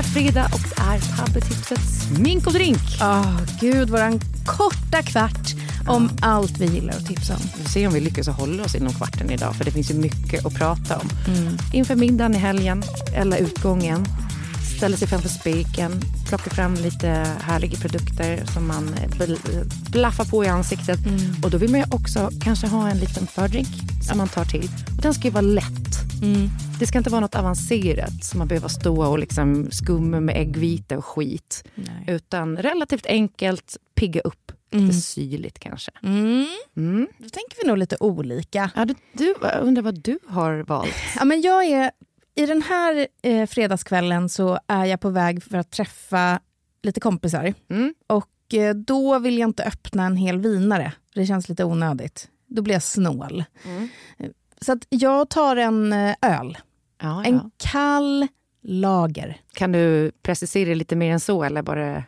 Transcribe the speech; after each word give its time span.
Är 0.00 0.04
fredag 0.04 0.44
och 0.52 0.60
det 0.60 0.82
är 0.82 1.16
tabbetipset 1.16 1.78
smink 1.78 2.46
och 2.46 2.52
drink. 2.52 2.78
Oh, 3.00 3.40
gud, 3.60 3.90
våran 3.90 4.20
korta 4.46 5.02
kvart 5.02 5.54
om 5.86 6.10
allt 6.20 6.58
vi 6.58 6.66
gillar 6.66 6.94
att 6.94 7.06
tipsa 7.06 7.34
om. 7.34 7.40
Vi 7.56 7.62
får 7.62 7.70
se 7.70 7.86
om 7.86 7.92
vi 7.92 8.00
lyckas 8.00 8.28
hålla 8.28 8.64
oss 8.64 8.74
inom 8.74 8.92
kvarten 8.92 9.30
idag 9.30 9.56
för 9.56 9.64
det 9.64 9.70
finns 9.70 9.90
ju 9.90 9.94
mycket 9.94 10.46
att 10.46 10.54
prata 10.54 10.96
om. 10.96 11.08
Mm. 11.26 11.58
Inför 11.72 11.94
middagen 11.96 12.34
i 12.34 12.38
helgen 12.38 12.82
eller 13.14 13.36
utgången 13.36 14.06
ställer 14.76 14.96
sig 14.96 15.08
framför 15.08 15.28
spiken, 15.28 16.00
plockar 16.28 16.50
fram 16.50 16.74
lite 16.74 17.26
härliga 17.40 17.78
produkter 17.78 18.42
som 18.54 18.68
man 18.68 18.94
blaffar 19.90 20.24
på 20.24 20.44
i 20.44 20.48
ansiktet. 20.48 21.06
Mm. 21.06 21.20
Och 21.42 21.50
då 21.50 21.58
vill 21.58 21.70
man 21.70 21.80
ju 21.80 21.86
också 21.90 22.30
kanske 22.42 22.66
ha 22.66 22.88
en 22.88 22.98
liten 22.98 23.26
fördrink 23.26 23.68
som 24.02 24.18
man 24.18 24.28
tar 24.28 24.44
till. 24.44 24.70
Och 24.96 25.02
den 25.02 25.14
ska 25.14 25.24
ju 25.24 25.30
vara 25.30 25.42
lätt. 25.42 25.79
Mm. 26.22 26.48
Det 26.78 26.86
ska 26.86 26.98
inte 26.98 27.10
vara 27.10 27.20
något 27.20 27.34
avancerat 27.34 28.24
som 28.24 28.38
man 28.38 28.48
behöver 28.48 28.68
stå 28.68 29.04
och 29.04 29.18
liksom 29.18 29.70
skumma 29.70 30.20
med 30.20 30.36
äggvita 30.36 30.98
och 30.98 31.04
skit. 31.04 31.64
Nej. 31.74 32.04
Utan 32.06 32.56
relativt 32.56 33.06
enkelt, 33.06 33.76
pigga 33.94 34.20
upp. 34.20 34.52
Lite 34.72 34.82
mm. 34.82 34.92
syrligt 34.92 35.58
kanske. 35.58 35.90
Mm. 36.02 36.46
Mm. 36.76 37.08
Då 37.18 37.28
tänker 37.28 37.62
vi 37.62 37.68
nog 37.68 37.78
lite 37.78 37.96
olika. 38.00 38.70
Ja, 38.76 38.84
du, 38.84 38.94
du, 39.12 39.34
jag 39.42 39.62
undrar 39.62 39.82
vad 39.82 40.00
du 40.00 40.18
har 40.28 40.64
valt? 40.68 40.94
Ja, 41.18 41.24
men 41.24 41.40
jag 41.40 41.64
är 41.64 41.90
i 42.34 42.46
den 42.46 42.62
här 42.62 43.06
eh, 43.22 43.46
fredagskvällen 43.46 44.28
så 44.28 44.58
är 44.66 44.84
jag 44.84 45.00
på 45.00 45.10
väg 45.10 45.42
för 45.42 45.58
att 45.58 45.70
träffa 45.70 46.40
lite 46.82 47.00
kompisar. 47.00 47.54
Mm. 47.70 47.94
Och 48.06 48.54
eh, 48.54 48.74
då 48.74 49.18
vill 49.18 49.38
jag 49.38 49.48
inte 49.48 49.64
öppna 49.64 50.06
en 50.06 50.16
hel 50.16 50.38
vinare. 50.38 50.92
Det 51.14 51.26
känns 51.26 51.48
lite 51.48 51.64
onödigt. 51.64 52.28
Då 52.46 52.62
blir 52.62 52.74
jag 52.74 52.82
snål. 52.82 53.44
Mm. 53.64 53.88
Så 54.64 54.78
jag 54.88 55.28
tar 55.28 55.56
en 55.56 55.92
eh, 55.92 56.14
öl. 56.22 56.58
Ja, 57.02 57.24
en 57.24 57.34
ja. 57.34 57.50
kall 57.56 58.28
lager. 58.62 59.40
Kan 59.52 59.72
du 59.72 60.12
precisera 60.22 60.74
lite 60.74 60.96
mer 60.96 61.12
än 61.12 61.20
så? 61.20 61.44
Eller 61.44 61.62
bara... 61.62 62.04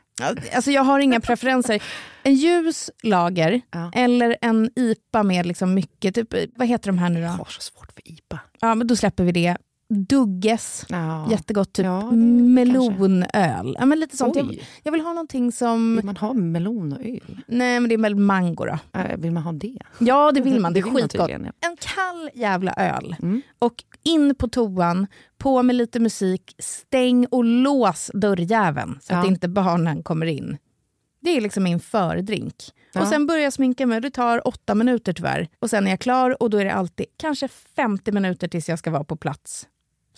Alltså 0.55 0.71
jag 0.71 0.83
har 0.83 0.99
inga 1.01 1.21
preferenser. 1.21 1.83
En 2.23 2.35
ljus 2.35 2.91
lager 3.03 3.61
ja. 3.71 3.91
eller 3.95 4.37
en 4.41 4.71
IPA 4.77 5.23
med 5.23 5.47
liksom 5.47 5.75
mycket, 5.75 6.15
typ, 6.15 6.35
vad 6.57 6.69
heter 6.69 6.87
de 6.87 6.99
här 6.99 7.11
nu 7.11 7.21
då? 7.21 7.27
Jag 7.27 7.31
har 7.31 7.45
så 7.45 7.61
svårt 7.61 7.93
för 7.93 8.09
IPA. 8.09 8.41
Ja, 8.61 8.75
men 8.75 8.87
då 8.87 8.97
släpper 8.97 9.25
vi 9.25 9.33
det. 9.33 9.57
Dugges, 9.93 10.85
ja. 10.89 11.31
jättegott. 11.31 11.73
Typ 11.73 11.85
ja, 11.85 12.11
melonöl. 12.11 13.77
Ja, 13.79 13.87
men 13.87 14.01
lite 14.01 14.17
sånt. 14.17 14.37
Jag, 14.37 14.59
jag, 14.83 14.93
vill 14.93 15.01
ha 15.01 15.13
någonting 15.13 15.53
som... 15.53 15.97
Vill 15.97 16.05
man 16.05 16.17
ha 16.17 16.33
melon 16.33 16.93
och 16.93 17.01
öl? 17.01 17.41
Nej, 17.47 17.81
men 17.81 17.89
det 17.89 17.95
är 17.95 17.99
väl 17.99 18.15
mango 18.15 18.65
då. 18.65 18.79
Äh, 18.93 19.17
vill 19.17 19.33
man 19.33 19.43
ha 19.43 19.53
det? 19.53 19.79
Ja, 19.99 20.33
det 20.33 20.41
vill 20.41 20.61
man. 20.61 20.73
Det 20.73 20.81
är 20.81 20.83
skitgott. 20.83 21.31
En 21.31 21.77
kall 21.81 22.31
jävla 22.35 22.73
öl. 22.73 23.17
Mm. 23.23 23.43
Och 23.59 23.85
in 24.03 24.35
på 24.35 24.49
toan, 24.49 25.07
på 25.39 25.63
med 25.63 25.77
lite 25.77 26.01
musik, 26.01 26.55
stäng 26.59 27.27
och 27.27 27.45
lås 27.45 28.11
dörrjäveln 28.15 28.99
så 29.03 29.13
ja. 29.13 29.19
att 29.19 29.27
inte 29.27 29.49
barnen 29.49 30.03
kommer 30.03 30.27
in. 30.27 30.59
Det 31.21 31.37
är 31.37 31.41
liksom 31.41 31.63
min 31.63 31.81
fördrink. 31.81 32.55
Ja. 32.93 33.01
Och 33.01 33.09
sen 33.09 33.27
börjar 33.27 33.43
jag 33.43 33.53
sminka 33.53 33.87
mig. 33.87 34.01
Det 34.01 34.11
tar 34.11 34.49
åtta 34.49 34.75
minuter 34.75 35.13
tyvärr. 35.13 35.49
Och 35.59 35.71
sen 35.71 35.87
är 35.87 35.91
jag 35.91 36.01
klar 36.01 36.43
och 36.43 36.51
då 36.51 36.59
är 36.59 36.65
det 36.65 36.73
alltid 36.73 37.07
kanske 37.17 37.49
50 37.49 38.13
minuter 38.13 38.49
tills 38.49 38.69
jag 38.69 38.79
ska 38.79 38.91
vara 38.91 39.05
på 39.05 39.17
plats. 39.17 39.67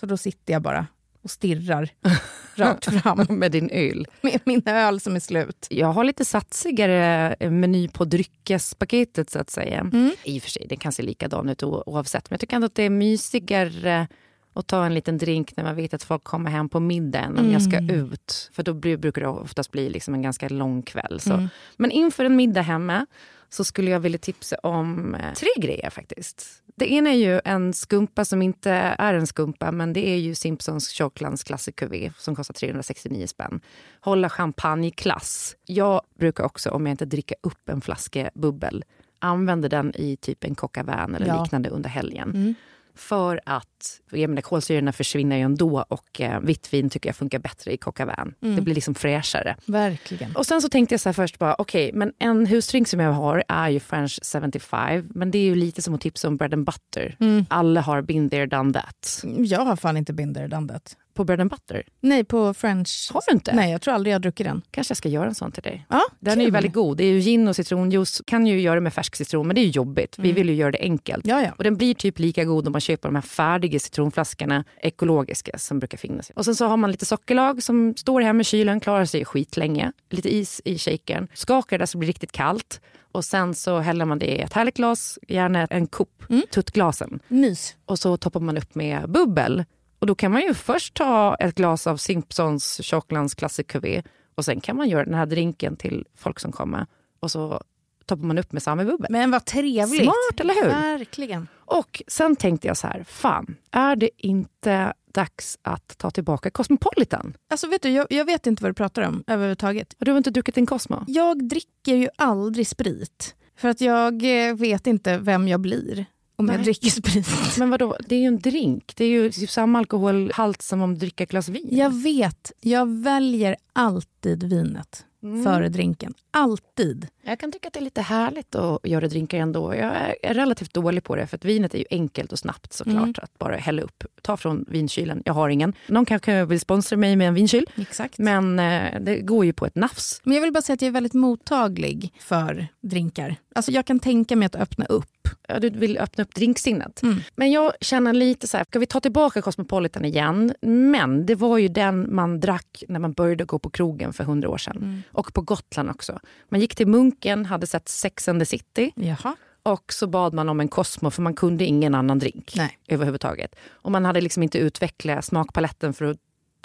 Så 0.00 0.06
då 0.06 0.16
sitter 0.16 0.52
jag 0.52 0.62
bara 0.62 0.86
och 1.22 1.30
stirrar 1.30 1.88
rakt 2.54 3.02
fram. 3.02 3.26
med 3.28 3.52
din 3.52 3.70
öl? 3.70 4.06
Med 4.20 4.40
min 4.44 4.62
öl 4.66 5.00
som 5.00 5.16
är 5.16 5.20
slut. 5.20 5.66
Jag 5.70 5.86
har 5.86 6.04
lite 6.04 6.24
satsigare 6.24 7.36
meny 7.50 7.88
på 7.88 8.04
dryckespaketet 8.04 9.30
så 9.30 9.38
att 9.38 9.50
säga. 9.50 9.80
Mm. 9.80 10.12
I 10.24 10.38
och 10.38 10.42
för 10.42 10.50
sig, 10.50 10.66
det 10.68 10.76
kan 10.76 10.92
se 10.92 11.02
likadan 11.02 11.48
ut 11.48 11.62
oavsett. 11.62 12.30
Men 12.30 12.34
jag 12.34 12.40
tycker 12.40 12.56
ändå 12.56 12.66
att 12.66 12.74
det 12.74 12.82
är 12.82 12.90
mysigare 12.90 14.08
att 14.54 14.66
ta 14.66 14.86
en 14.86 14.94
liten 14.94 15.18
drink 15.18 15.56
när 15.56 15.64
man 15.64 15.76
vet 15.76 15.94
att 15.94 16.02
folk 16.02 16.24
kommer 16.24 16.50
hem 16.50 16.68
på 16.68 16.80
middagen 16.80 17.32
om 17.32 17.38
mm. 17.38 17.52
jag 17.52 17.62
ska 17.62 17.76
mm. 17.76 17.96
ut. 17.96 18.50
För 18.52 18.62
då 18.62 18.74
brukar 18.74 19.22
det 19.22 19.28
oftast 19.28 19.70
bli 19.70 19.90
liksom 19.90 20.14
en 20.14 20.22
ganska 20.22 20.48
lång 20.48 20.82
kväll. 20.82 21.20
Så. 21.20 21.32
Mm. 21.32 21.48
Men 21.76 21.90
inför 21.90 22.24
en 22.24 22.36
middag 22.36 22.62
hemma 22.62 23.06
så 23.54 23.64
skulle 23.64 23.90
jag 23.90 24.00
vilja 24.00 24.18
tipsa 24.18 24.56
om 24.62 25.14
eh, 25.14 25.32
tre 25.34 25.48
grejer 25.56 25.90
faktiskt. 25.90 26.62
Det 26.76 26.92
ena 26.92 27.10
är 27.10 27.16
ju 27.16 27.40
en 27.44 27.72
skumpa 27.72 28.24
som 28.24 28.42
inte 28.42 28.70
är 28.98 29.14
en 29.14 29.26
skumpa, 29.26 29.72
men 29.72 29.92
det 29.92 30.08
är 30.08 30.16
ju 30.16 30.34
Simpsons 30.34 30.88
Choclands 30.88 31.44
Classic 31.44 31.74
Cuvée 31.74 32.12
som 32.18 32.36
kostar 32.36 32.54
369 32.54 33.26
spänn. 33.26 33.60
Hålla 34.00 34.30
champagneklass. 34.30 35.56
Jag 35.66 36.00
brukar 36.18 36.44
också, 36.44 36.70
om 36.70 36.86
jag 36.86 36.92
inte 36.92 37.04
dricker 37.04 37.36
upp 37.40 37.68
en 37.68 37.80
flaska 37.80 38.30
bubbel, 38.34 38.84
använda 39.18 39.68
den 39.68 39.92
i 39.96 40.16
typ 40.16 40.44
en 40.44 40.54
coq 40.54 40.76
eller 40.76 41.26
ja. 41.26 41.42
liknande 41.42 41.68
under 41.68 41.90
helgen. 41.90 42.30
Mm. 42.30 42.54
För 42.94 43.40
att 43.46 44.00
jag 44.10 44.30
menar, 44.30 44.42
kolsyrorna 44.42 44.92
försvinner 44.92 45.36
ju 45.36 45.42
ändå 45.42 45.84
och 45.88 46.20
eh, 46.20 46.40
vitt 46.40 46.72
vin 46.72 46.90
tycker 46.90 47.08
jag 47.08 47.16
funkar 47.16 47.38
bättre 47.38 47.72
i 47.72 47.76
coq 47.76 48.00
mm. 48.00 48.34
Det 48.40 48.62
blir 48.62 48.74
liksom 48.74 48.94
fräschare. 48.94 49.56
Verkligen. 49.66 50.36
Och 50.36 50.46
sen 50.46 50.62
så 50.62 50.68
tänkte 50.68 50.92
jag 50.92 51.00
så 51.00 51.08
här 51.08 51.14
först 51.14 51.38
bara, 51.38 51.54
okej, 51.58 51.88
okay, 51.88 51.98
men 51.98 52.12
en 52.18 52.46
husdrink 52.46 52.88
som 52.88 53.00
jag 53.00 53.12
har 53.12 53.44
är 53.48 53.68
ju 53.68 53.80
French 53.80 54.18
75. 54.22 55.10
Men 55.14 55.30
det 55.30 55.38
är 55.38 55.42
ju 55.42 55.54
lite 55.54 55.82
som 55.82 55.94
att 55.94 56.00
tipsa 56.00 56.28
om 56.28 56.36
bread 56.36 56.54
and 56.54 56.66
butter. 56.66 57.16
Mm. 57.20 57.46
Alla 57.50 57.80
har 57.80 58.02
been 58.02 58.30
there, 58.30 58.46
done 58.46 58.72
that. 58.72 59.24
Jag 59.38 59.60
har 59.60 59.76
fan 59.76 59.96
inte 59.96 60.12
been 60.12 60.34
there, 60.34 60.48
done 60.48 60.72
that. 60.72 60.96
På 61.14 61.24
bread 61.24 61.40
and 61.40 61.50
butter? 61.50 61.82
Nej, 62.00 62.24
på 62.24 62.54
french. 62.54 63.10
Har 63.12 63.22
du 63.26 63.32
inte? 63.32 63.54
Nej, 63.54 63.72
jag 63.72 63.80
tror 63.80 63.94
aldrig 63.94 64.12
jag 64.12 64.14
har 64.14 64.20
druckit 64.20 64.46
den. 64.46 64.62
Kanske 64.70 64.90
jag 64.90 64.96
ska 64.96 65.08
göra 65.08 65.26
en 65.26 65.34
sån 65.34 65.52
till 65.52 65.62
dig. 65.62 65.86
Ja, 65.88 66.02
den 66.20 66.32
kul. 66.32 66.40
är 66.40 66.44
ju 66.44 66.50
väldigt 66.50 66.72
god. 66.72 66.96
Det 66.96 67.04
är 67.04 67.12
ju 67.12 67.20
gin 67.20 67.48
och 67.48 67.56
citronjuice. 67.56 68.22
Kan 68.26 68.46
ju 68.46 68.60
göra 68.60 68.80
med 68.80 68.94
färsk 68.94 69.16
citron, 69.16 69.46
men 69.46 69.54
det 69.54 69.60
är 69.60 69.64
ju 69.64 69.70
jobbigt. 69.70 70.18
Mm. 70.18 70.28
Vi 70.28 70.32
vill 70.32 70.48
ju 70.48 70.54
göra 70.54 70.70
det 70.70 70.80
enkelt. 70.80 71.26
Ja, 71.26 71.42
ja. 71.42 71.52
Och 71.58 71.64
den 71.64 71.76
blir 71.76 71.94
typ 71.94 72.18
lika 72.18 72.44
god 72.44 72.66
om 72.66 72.72
man 72.72 72.80
köper 72.80 73.08
de 73.08 73.14
här 73.14 73.22
färdiga 73.22 73.78
citronflaskorna, 73.80 74.64
ekologiska, 74.80 75.58
som 75.58 75.78
brukar 75.78 75.98
finnas. 75.98 76.30
Och 76.36 76.44
sen 76.44 76.54
så 76.56 76.66
har 76.66 76.76
man 76.76 76.90
lite 76.90 77.06
sockerlag 77.06 77.62
som 77.62 77.94
står 77.96 78.20
hemma 78.20 78.40
i 78.40 78.44
kylen, 78.44 78.80
klarar 78.80 79.04
sig 79.04 79.24
skitlänge. 79.24 79.92
Lite 80.10 80.34
is 80.34 80.60
i 80.64 80.78
shakern. 80.78 81.28
Skakar 81.34 81.78
det 81.78 81.86
så 81.86 81.98
det 81.98 81.98
blir 81.98 82.06
riktigt 82.06 82.32
kallt. 82.32 82.80
Och 83.12 83.24
sen 83.24 83.54
så 83.54 83.78
häller 83.78 84.04
man 84.04 84.18
det 84.18 84.26
i 84.26 84.40
ett 84.40 84.52
härligt 84.52 84.76
glas, 84.76 85.18
gärna 85.28 85.66
en 85.66 85.86
kopp, 85.86 86.30
mm. 86.30 86.42
tuttglasen. 86.50 87.20
Mys. 87.28 87.76
Och 87.86 87.98
så 87.98 88.16
toppar 88.16 88.40
man 88.40 88.58
upp 88.58 88.74
med 88.74 89.10
bubbel. 89.10 89.64
Och 90.04 90.08
då 90.08 90.14
kan 90.14 90.32
man 90.32 90.42
ju 90.42 90.54
först 90.54 90.94
ta 90.94 91.36
ett 91.40 91.54
glas 91.54 91.86
av 91.86 91.96
Simpsons 91.96 92.82
Tjocklands 92.82 93.34
Classic 93.34 93.66
Cuvée 93.66 94.02
och 94.34 94.44
sen 94.44 94.60
kan 94.60 94.76
man 94.76 94.88
göra 94.88 95.04
den 95.04 95.14
här 95.14 95.26
drinken 95.26 95.76
till 95.76 96.06
folk 96.16 96.40
som 96.40 96.52
kommer. 96.52 96.86
Och 97.20 97.30
så 97.30 97.62
toppar 98.06 98.24
man 98.24 98.38
upp 98.38 98.52
med 98.52 98.62
samma 98.62 98.84
bubbel. 98.84 99.06
Men 99.10 99.30
vad 99.30 99.44
trevligt! 99.44 100.02
Smart, 100.02 100.40
eller 100.40 100.54
hur? 100.54 100.68
Verkligen. 100.68 101.48
Och 101.54 102.02
sen 102.06 102.36
tänkte 102.36 102.66
jag 102.66 102.76
så 102.76 102.86
här, 102.86 103.04
fan, 103.08 103.56
är 103.70 103.96
det 103.96 104.10
inte 104.16 104.92
dags 105.12 105.58
att 105.62 105.98
ta 105.98 106.10
tillbaka 106.10 106.50
Cosmopolitan? 106.50 107.36
Alltså 107.50 107.66
vet 107.66 107.82
du, 107.82 107.88
jag, 107.88 108.06
jag 108.10 108.24
vet 108.24 108.46
inte 108.46 108.62
vad 108.62 108.70
du 108.70 108.74
pratar 108.74 109.02
om 109.02 109.24
överhuvudtaget. 109.26 109.94
du 109.98 110.10
har 110.10 110.18
inte 110.18 110.30
druckit 110.30 110.54
din 110.54 110.66
Cosmo? 110.66 111.04
Jag 111.06 111.48
dricker 111.48 111.94
ju 111.94 112.08
aldrig 112.16 112.66
sprit. 112.66 113.34
För 113.56 113.68
att 113.68 113.80
jag 113.80 114.48
eh, 114.48 114.54
vet 114.54 114.86
inte 114.86 115.18
vem 115.18 115.48
jag 115.48 115.60
blir 115.60 116.06
om 116.36 116.46
Nej. 116.46 116.56
jag 116.56 116.64
dricker 116.64 116.90
sprit. 116.90 117.28
Men 117.58 117.70
vadå, 117.70 117.96
det 118.08 118.14
är 118.14 118.20
ju 118.20 118.26
en 118.26 118.38
drink. 118.38 118.92
Det 118.96 119.04
är 119.04 119.08
ju 119.08 119.32
samma 119.32 119.78
alkoholhalt 119.78 120.62
som 120.62 120.82
om 120.82 120.94
du 120.94 121.00
dricker 121.00 121.24
ett 121.24 121.30
glas 121.30 121.48
vin. 121.48 121.68
Jag 121.70 121.90
vet. 122.02 122.52
Jag 122.60 122.88
väljer 122.88 123.56
alltid 123.72 124.42
vinet 124.42 125.04
mm. 125.24 125.44
före 125.44 125.68
drinken. 125.68 126.14
Alltid. 126.30 127.08
Jag 127.22 127.38
kan 127.38 127.52
tycka 127.52 127.68
att 127.68 127.74
det 127.74 127.80
är 127.80 127.84
lite 127.84 128.02
härligt 128.02 128.54
att 128.54 128.86
göra 128.86 129.08
drinkar 129.08 129.38
ändå. 129.38 129.74
Jag 129.74 129.92
är 130.22 130.34
relativt 130.34 130.74
dålig 130.74 131.04
på 131.04 131.16
det, 131.16 131.26
för 131.26 131.36
att 131.36 131.44
vinet 131.44 131.74
är 131.74 131.78
ju 131.78 131.84
enkelt 131.90 132.32
och 132.32 132.38
snabbt 132.38 132.72
såklart. 132.72 132.96
Mm. 132.96 133.14
Att 133.16 133.38
bara 133.38 133.56
hälla 133.56 133.82
upp. 133.82 134.04
Ta 134.22 134.36
från 134.36 134.64
vinkylen. 134.68 135.22
Jag 135.24 135.32
har 135.32 135.48
ingen. 135.48 135.72
Någon 135.86 136.04
kanske 136.04 136.44
vill 136.44 136.60
sponsra 136.60 136.96
mig 136.96 137.16
med 137.16 137.28
en 137.28 137.34
vinkyl. 137.34 137.66
Exakt. 137.76 138.18
Men 138.18 138.58
eh, 138.58 139.00
det 139.00 139.20
går 139.20 139.44
ju 139.44 139.52
på 139.52 139.66
ett 139.66 139.74
nafs. 139.74 140.20
Men 140.24 140.34
jag 140.34 140.42
vill 140.42 140.52
bara 140.52 140.62
säga 140.62 140.74
att 140.74 140.82
jag 140.82 140.88
är 140.88 140.92
väldigt 140.92 141.14
mottaglig 141.14 142.14
för 142.20 142.66
drinkar. 142.80 143.36
Alltså 143.54 143.72
jag 143.72 143.86
kan 143.86 144.00
tänka 144.00 144.36
mig 144.36 144.46
att 144.46 144.56
öppna 144.56 144.84
upp. 144.84 145.28
Ja, 145.48 145.58
du 145.58 145.70
vill 145.70 145.98
öppna 145.98 146.24
upp 146.24 146.34
drinksinnet. 146.34 147.02
Mm. 147.02 147.20
Men 147.36 147.52
jag 147.52 147.72
känner 147.80 148.12
lite 148.12 148.48
så 148.48 148.56
här, 148.56 148.64
ska 148.64 148.78
vi 148.78 148.86
ta 148.86 149.00
tillbaka 149.00 149.42
Cosmopolitan 149.42 150.04
igen? 150.04 150.54
Men 150.60 151.26
det 151.26 151.34
var 151.34 151.58
ju 151.58 151.68
den 151.68 152.14
man 152.14 152.40
drack 152.40 152.84
när 152.88 153.00
man 153.00 153.12
började 153.12 153.44
gå 153.44 153.58
på 153.58 153.70
krogen 153.70 154.12
för 154.12 154.24
hundra 154.24 154.48
år 154.48 154.58
sedan. 154.58 154.76
Mm. 154.76 155.02
Och 155.14 155.34
på 155.34 155.40
Gotland 155.40 155.90
också. 155.90 156.20
Man 156.48 156.60
gick 156.60 156.74
till 156.74 156.86
Munken, 156.86 157.46
hade 157.46 157.66
sett 157.66 157.88
Sex 157.88 158.28
and 158.28 158.40
the 158.40 158.46
City. 158.46 158.92
Jaha. 158.96 159.36
Och 159.62 159.92
så 159.92 160.06
bad 160.06 160.34
man 160.34 160.48
om 160.48 160.60
en 160.60 160.68
Cosmo 160.68 161.10
för 161.10 161.22
man 161.22 161.34
kunde 161.34 161.64
ingen 161.64 161.94
annan 161.94 162.18
drink 162.18 162.52
Nej. 162.56 162.78
överhuvudtaget. 162.88 163.56
Och 163.70 163.92
man 163.92 164.04
hade 164.04 164.20
liksom 164.20 164.42
inte 164.42 164.58
utvecklat 164.58 165.24
smakpaletten 165.24 165.94
för 165.94 166.04
att 166.04 166.16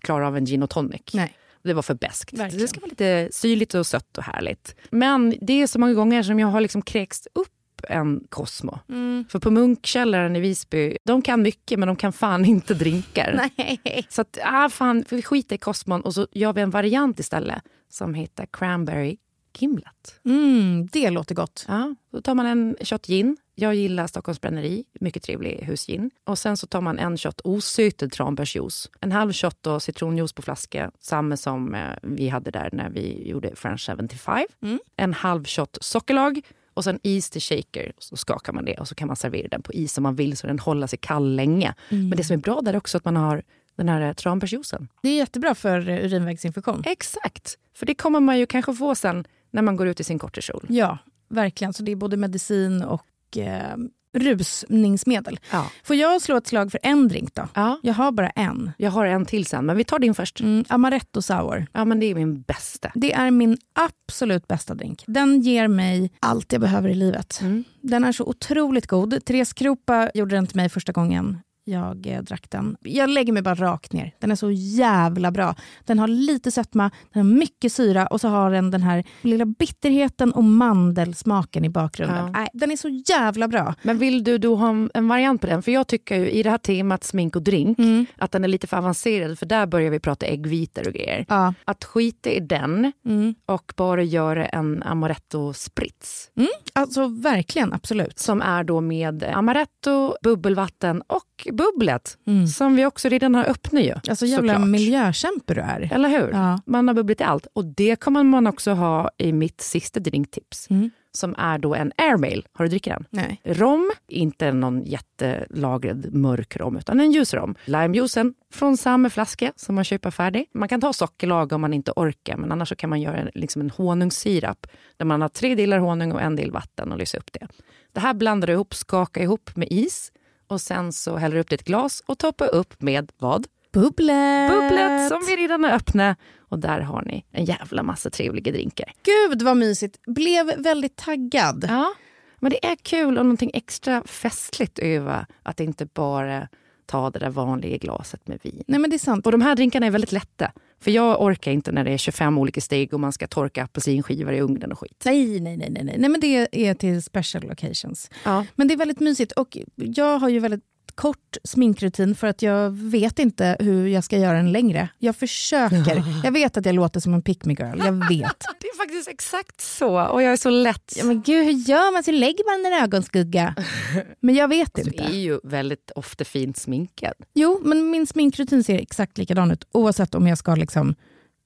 klara 0.02 0.28
av 0.28 0.38
en 0.38 0.46
gin 0.46 0.64
och 0.64 0.70
tonic. 0.70 1.02
Nej. 1.14 1.34
Det 1.64 1.74
var 1.74 1.82
för 1.82 1.94
beskt. 1.94 2.38
Det 2.38 2.68
ska 2.68 2.80
vara 2.80 2.90
lite 2.90 3.30
syrligt 3.32 3.74
och 3.74 3.88
sött 3.88 4.18
och 4.18 4.24
härligt. 4.24 4.76
Men 4.90 5.36
det 5.42 5.62
är 5.62 5.68
så 5.68 5.80
många 5.80 5.94
gånger 5.94 6.24
som 6.24 6.40
jag 6.40 6.48
har 6.48 6.62
liksom 6.62 6.82
kräkts 6.82 7.28
upp 7.34 7.52
en 7.88 8.24
Cosmo. 8.30 8.80
Mm. 8.90 9.26
För 9.30 9.40
på 9.40 9.52
Munkkällaren 9.52 10.36
i 10.36 10.40
Visby, 10.40 10.98
de 11.04 11.22
kan 11.22 11.42
mycket 11.42 11.80
men 11.80 11.88
de 11.88 11.96
kan 11.96 12.14
fan 12.14 12.46
inte 12.46 12.74
drinkar. 12.74 13.50
Nej. 13.58 14.06
Så 14.10 14.22
att, 14.22 14.38
ah, 14.44 14.70
fan, 14.70 15.06
vi 15.10 15.22
skiter 15.22 15.56
i 15.56 15.58
Cosmon 15.58 16.02
och 16.02 16.14
så 16.14 16.28
gör 16.32 16.54
vi 16.54 16.62
en 16.62 16.70
variant 16.70 17.20
istället 17.20 17.64
som 17.90 18.14
heter 18.14 18.46
Cranberry 18.52 19.18
Gimlet. 19.58 20.20
Mm, 20.26 20.88
det 20.88 21.10
låter 21.10 21.36
gott. 21.36 21.66
Ja, 21.68 21.96
då 22.12 22.22
tar 22.22 22.36
man 22.36 22.46
en 22.46 22.76
shot 22.82 23.08
gin. 23.08 23.38
Jag 23.56 23.76
gillar 23.76 24.08
Stockholms 24.08 24.42
bränneri, 24.42 24.86
mycket 25.00 25.24
trevlig 25.24 25.64
husgin. 25.64 26.12
Och 26.24 26.40
sen 26.40 26.58
så 26.58 26.68
tar 26.68 26.82
man 26.82 27.00
en 27.00 27.18
shot 27.18 27.42
osötad 27.44 28.12
tranbärsjuice. 28.12 28.90
En 29.00 29.12
halv 29.12 29.34
shot 29.34 29.58
då 29.62 29.80
citronjuice 29.80 30.34
på 30.34 30.42
flaska, 30.42 30.92
samma 31.00 31.38
som 31.38 31.76
eh, 31.76 31.82
vi 32.02 32.30
hade 32.30 32.52
där 32.52 32.70
när 32.74 32.90
vi 32.90 33.30
gjorde 33.30 33.56
French 33.56 33.90
75. 33.98 34.46
Mm. 34.62 34.80
En 34.96 35.14
halv 35.14 35.46
shot 35.46 35.78
sockerlag 35.82 36.42
och 36.74 36.84
sen 36.84 37.00
is 37.04 37.30
till 37.30 37.42
shaker. 37.42 37.94
Så 37.98 38.18
skakar 38.18 38.54
man 38.54 38.66
det 38.66 38.78
och 38.78 38.88
så 38.88 38.96
kan 38.96 39.08
man 39.08 39.16
servera 39.16 39.48
den 39.48 39.62
på 39.62 39.74
is 39.74 39.98
om 39.98 40.04
man 40.04 40.16
vill 40.16 40.38
så 40.38 40.48
den 40.48 40.60
håller 40.60 40.88
sig 40.88 41.00
kall 41.00 41.36
länge. 41.36 41.76
Mm. 41.90 42.10
Men 42.10 42.18
det 42.18 42.24
som 42.24 42.34
är 42.34 42.38
bra 42.38 42.62
där 42.62 42.74
är 42.74 42.78
också 42.78 42.98
att 42.98 43.06
man 43.06 43.16
har 43.16 43.44
den 43.80 43.90
här 43.90 44.02
eh, 44.02 44.14
tranbärsjuicen. 44.14 44.88
Det 45.02 45.10
är 45.10 45.18
jättebra 45.18 45.56
för 45.56 45.90
eh, 45.90 46.06
urinvägsinfektion. 46.06 46.84
Exakt, 46.86 47.58
för 47.74 47.86
det 47.86 47.96
kommer 47.96 48.20
man 48.20 48.40
ju 48.40 48.46
kanske 48.46 48.74
få 48.74 48.96
sen 48.96 49.26
när 49.52 49.62
man 49.62 49.76
går 49.76 49.88
ut 49.88 50.00
i 50.00 50.04
sin 50.04 50.20
kortisol. 50.20 50.66
Ja, 50.70 50.98
verkligen. 51.30 51.74
Så 51.74 51.84
det 51.84 51.92
är 51.92 51.96
både 51.96 52.18
medicin 52.18 52.84
och 52.84 53.38
eh, 53.38 53.78
rusningsmedel. 54.14 55.40
Ja. 55.52 55.72
Får 55.84 55.96
jag 55.96 56.22
slå 56.22 56.38
ett 56.38 56.48
slag 56.48 56.72
för 56.72 56.80
en 56.84 57.08
drink 57.08 57.36
då? 57.36 57.48
Ja. 57.54 57.80
Jag 57.84 57.94
har 57.94 58.12
bara 58.12 58.30
en. 58.30 58.72
Jag 58.78 58.92
har 58.92 59.06
en 59.06 59.26
till 59.26 59.46
sen, 59.46 59.66
men 59.66 59.78
vi 59.78 59.84
tar 59.84 60.00
din 60.00 60.16
först. 60.16 60.40
Mm, 60.40 60.66
Amaretto 60.70 61.22
sour. 61.22 61.68
Ja, 61.74 61.86
men 61.86 62.00
det 62.00 62.06
är 62.06 62.16
min 62.16 62.42
bästa. 62.42 62.92
Det 62.96 63.14
är 63.14 63.32
min 63.32 63.58
absolut 63.74 64.48
bästa 64.48 64.74
drink. 64.74 65.04
Den 65.08 65.42
ger 65.42 65.68
mig 65.68 66.12
allt 66.20 66.52
jag 66.52 66.62
behöver 66.62 66.90
i 66.90 66.96
livet. 66.96 67.40
Mm. 67.42 67.64
Den 67.82 68.04
är 68.04 68.12
så 68.12 68.26
otroligt 68.26 68.88
god. 68.88 69.26
Therese 69.26 69.54
Kropa 69.54 70.12
gjorde 70.14 70.36
den 70.36 70.48
till 70.48 70.56
mig 70.56 70.70
första 70.70 70.92
gången 70.92 71.38
jag 71.64 72.08
eh, 72.08 72.22
drack 72.22 72.50
den. 72.50 72.78
Jag 72.82 73.10
lägger 73.10 73.34
mig 73.34 73.42
bara 73.42 73.56
rakt 73.56 73.94
ner. 73.94 74.16
Den 74.20 74.32
är 74.32 74.36
så 74.36 74.52
jävla 74.52 75.32
bra. 75.32 75.56
Den 75.86 76.00
har 76.00 76.08
lite 76.08 76.52
sötma, 76.52 76.92
den 77.14 77.26
har 77.26 77.34
mycket 77.34 77.74
syra 77.74 78.08
och 78.08 78.22
så 78.22 78.28
har 78.28 78.52
den 78.52 78.72
den 78.72 78.84
här 78.84 79.04
lilla 79.22 79.46
bitterheten 79.46 80.32
och 80.32 80.44
mandelsmaken 80.44 81.66
i 81.66 81.70
bakgrunden. 81.70 82.32
Ja. 82.34 82.42
Äh, 82.42 82.48
den 82.54 82.72
är 82.72 82.76
så 82.76 82.90
jävla 82.90 83.48
bra. 83.48 83.76
Men 83.82 83.98
vill 83.98 84.24
du 84.24 84.38
då 84.38 84.56
ha 84.56 84.88
en 84.94 85.08
variant 85.08 85.42
på 85.42 85.48
den? 85.48 85.64
För 85.64 85.72
jag 85.72 85.88
tycker 85.88 86.16
ju 86.16 86.30
i 86.30 86.44
det 86.44 86.50
här 86.50 86.58
temat 86.58 87.04
smink 87.04 87.36
och 87.36 87.42
drink 87.42 87.80
mm. 87.80 88.06
att 88.18 88.32
den 88.32 88.44
är 88.44 88.48
lite 88.48 88.68
för 88.68 88.78
avancerad 88.78 89.40
för 89.40 89.46
där 89.46 89.66
börjar 89.66 89.92
vi 89.92 90.00
prata 90.00 90.26
äggvitor 90.26 90.88
och 90.88 90.94
grejer. 90.94 91.26
Ja. 91.30 91.54
Att 91.66 91.84
skita 91.84 92.30
i 92.30 92.40
den 92.40 92.92
mm. 93.06 93.36
och 93.46 93.74
bara 93.76 94.04
göra 94.04 94.46
en 94.46 94.84
amaretto 94.84 95.54
sprits. 95.54 96.32
Mm. 96.38 96.50
Alltså 96.74 97.08
verkligen, 97.08 97.74
absolut. 97.74 98.20
Som 98.20 98.42
är 98.42 98.64
då 98.64 98.82
med 98.82 99.24
amaretto, 99.24 100.16
bubbelvatten 100.24 101.02
och 101.02 101.48
bubblet 101.60 102.18
mm. 102.28 102.48
som 102.48 102.76
vi 102.76 102.86
också 102.86 103.10
redan 103.10 103.36
har 103.36 103.46
öppnat 103.46 103.84
ju. 103.84 103.94
Alltså 104.10 104.26
jävla 104.26 104.54
såklart. 104.54 104.70
miljökämpe 104.70 105.54
du 105.54 105.62
är. 105.62 105.94
Eller 105.94 106.10
hur? 106.10 106.30
Ja. 106.32 106.62
Man 106.66 106.88
har 106.88 106.96
bubbligt 106.96 107.22
i 107.22 107.24
allt. 107.24 107.48
Och 107.54 107.66
det 107.66 107.96
kommer 107.96 108.24
man 108.24 108.48
också 108.48 108.72
ha 108.72 109.10
i 109.18 109.32
mitt 109.32 109.62
sista 109.62 110.00
drinktips. 110.00 110.70
Mm. 110.70 110.90
Som 111.12 111.36
är 111.38 111.58
då 111.58 111.76
en 111.76 111.92
airmail. 111.98 112.48
Har 112.54 112.66
du 112.66 112.70
druckit 112.70 112.94
den? 112.94 113.06
Nej. 113.10 113.42
Rom, 113.44 113.92
inte 114.08 114.52
någon 114.52 114.84
jättelagrad 114.84 116.14
mörk 116.14 116.58
rom, 116.58 116.78
utan 116.78 117.00
en 117.00 117.12
ljus 117.12 117.34
rom. 117.34 117.56
Limejuicen 117.66 118.34
från 118.54 118.78
samma 118.78 119.10
flaska 119.10 119.54
som 119.56 119.76
man 119.76 119.84
köper 119.84 120.12
färdig. 120.12 120.50
Man 120.54 120.70
kan 120.70 120.82
ta 120.82 120.94
sockerlag 120.94 121.54
om 121.54 121.62
man 121.62 121.74
inte 121.74 121.92
orkar, 121.96 122.38
men 122.38 122.52
annars 122.52 122.76
kan 122.78 122.90
man 122.90 123.02
göra 123.02 123.28
liksom 123.34 123.62
en 123.62 123.70
honungssirap 123.70 124.68
där 124.98 125.06
man 125.06 125.22
har 125.22 125.30
tre 125.30 125.56
delar 125.56 125.78
honung 125.78 126.12
och 126.12 126.22
en 126.22 126.36
del 126.36 126.52
vatten 126.52 126.92
och 126.92 126.98
lysa 126.98 127.18
upp 127.18 127.32
det. 127.32 127.48
Det 127.94 128.00
här 128.00 128.14
blandar 128.14 128.48
du 128.48 128.54
ihop, 128.54 128.74
skakar 128.74 129.22
ihop 129.22 129.56
med 129.56 129.68
is 129.72 130.12
och 130.50 130.62
sen 130.62 130.94
så 130.94 131.18
häller 131.18 131.36
du 131.36 131.42
upp 131.42 131.50
det 131.50 131.54
i 131.54 131.56
ett 131.56 131.66
glas 131.66 132.04
och 132.06 132.18
toppar 132.18 132.56
upp 132.56 132.82
med 132.82 133.12
vad? 133.18 133.48
Bubblet! 133.74 134.52
Bubblet 134.52 135.08
som 135.10 135.26
vi 135.28 135.36
redan 135.36 135.64
har 135.64 135.72
öppnat. 135.72 136.18
Och 136.40 136.60
där 136.60 136.80
har 136.80 137.02
ni 137.02 137.26
en 137.32 137.46
jävla 137.46 137.84
massa 137.84 138.10
trevliga 138.10 138.52
drinkar. 138.52 138.92
Gud 139.04 139.42
vad 139.42 139.58
mysigt. 139.58 140.00
Blev 140.06 140.46
väldigt 140.58 140.96
taggad. 140.96 141.66
Ja, 141.70 141.94
men 142.40 142.52
det 142.52 142.66
är 142.66 142.76
kul 142.76 143.18
och 143.18 143.26
någonting 143.26 143.52
extra 143.54 144.04
festligt 144.04 144.80
över 144.80 145.26
att 145.44 145.60
inte 145.60 145.86
bara 145.86 146.48
ta 146.90 147.10
det 147.10 147.20
där 147.20 147.30
vanliga 147.30 147.78
glaset 147.78 148.28
med 148.28 148.40
vin. 148.44 148.64
Nej 148.68 148.80
men 148.80 148.90
det 148.90 148.96
är 148.96 148.98
sant. 148.98 149.26
Och 149.26 149.32
de 149.32 149.42
här 149.42 149.56
drinkarna 149.56 149.86
är 149.86 149.92
väldigt 149.92 150.12
lätta. 150.12 150.52
För 150.80 150.92
jag 150.92 151.22
orkar 151.22 151.52
inte 151.52 151.72
när 151.72 151.84
det 151.84 151.92
är 151.92 151.98
25 151.98 152.38
olika 152.38 152.62
steg 152.62 152.94
och 152.94 153.00
man 153.00 153.14
ska 153.14 153.28
torka 153.28 153.64
apelsinskivor 153.64 154.34
i 154.34 154.42
ugnen 154.42 154.72
och 154.72 154.80
skit. 154.80 155.02
Nej, 155.06 155.40
nej, 155.40 155.58
nej. 155.58 155.70
nej, 155.70 155.96
nej. 155.98 156.10
men 156.10 156.22
det 156.22 156.48
är 156.52 156.74
till 156.74 157.04
special 157.04 157.52
occasions. 157.52 158.10
Ja. 158.26 158.46
Men 158.56 158.68
det 158.68 158.74
är 158.74 158.78
väldigt 158.78 159.00
mysigt 159.00 159.32
och 159.32 159.58
jag 159.76 160.20
har 160.20 160.30
ju 160.30 160.40
väldigt 160.40 160.64
kort 161.00 161.38
sminkrutin 161.44 162.16
för 162.16 162.28
att 162.28 162.42
jag 162.42 162.70
vet 162.72 163.20
inte 163.20 163.58
hur 163.60 163.88
jag 163.88 164.04
ska 164.04 164.18
göra 164.18 164.38
den 164.38 164.52
längre. 164.52 164.90
Jag 164.98 165.16
försöker. 165.16 166.04
Jag 166.24 166.32
vet 166.32 166.58
att 166.58 166.66
jag 166.66 166.76
låter 166.76 167.00
som 167.00 167.14
en 167.14 167.22
pick 167.22 167.46
me 167.46 167.54
girl. 167.54 167.80
Jag 167.86 168.08
vet. 168.10 168.46
Det 168.62 168.68
är 168.68 168.78
faktiskt 168.78 169.08
exakt 169.08 169.62
så 169.62 170.02
och 170.02 170.24
jag 170.24 170.34
är 170.34 170.38
så 170.38 170.50
lätt. 170.50 170.94
Ja, 170.98 171.04
men 171.06 171.22
gud, 171.22 171.46
hur 171.46 171.52
gör 171.52 171.94
man? 171.94 172.04
Så 172.04 172.12
lägger 172.12 172.64
man 172.64 172.74
en 172.74 172.84
ögonskugga? 172.84 173.56
Men 174.20 174.36
jag 174.36 174.48
vet 174.48 174.80
alltså, 174.80 174.92
inte. 174.92 175.04
Du 175.04 175.10
är 175.14 175.20
ju 175.20 175.40
väldigt 175.44 175.92
ofta 175.96 176.26
fint 176.26 176.58
sminkad. 176.58 177.14
Jo, 177.34 177.62
men 177.64 177.90
min 177.90 178.08
sminkrutin 178.08 178.64
ser 178.64 178.80
exakt 178.80 179.18
likadan 179.18 179.52
ut 179.52 179.68
oavsett 179.72 180.16
om 180.16 180.28
jag 180.28 180.38
ska 180.38 180.56
liksom 180.56 180.96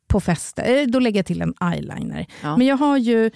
på 0.08 0.20
fester. 0.20 0.78
Eh, 0.78 0.88
då 0.88 1.00
lägger 1.00 1.20
jag 1.20 1.26
till 1.26 1.42
en 1.42 1.54
eyeliner. 1.74 2.26
Ja. 2.42 2.58
Men 2.58 2.68
jag 2.68 2.78
har 2.78 2.98
ju 2.98 3.32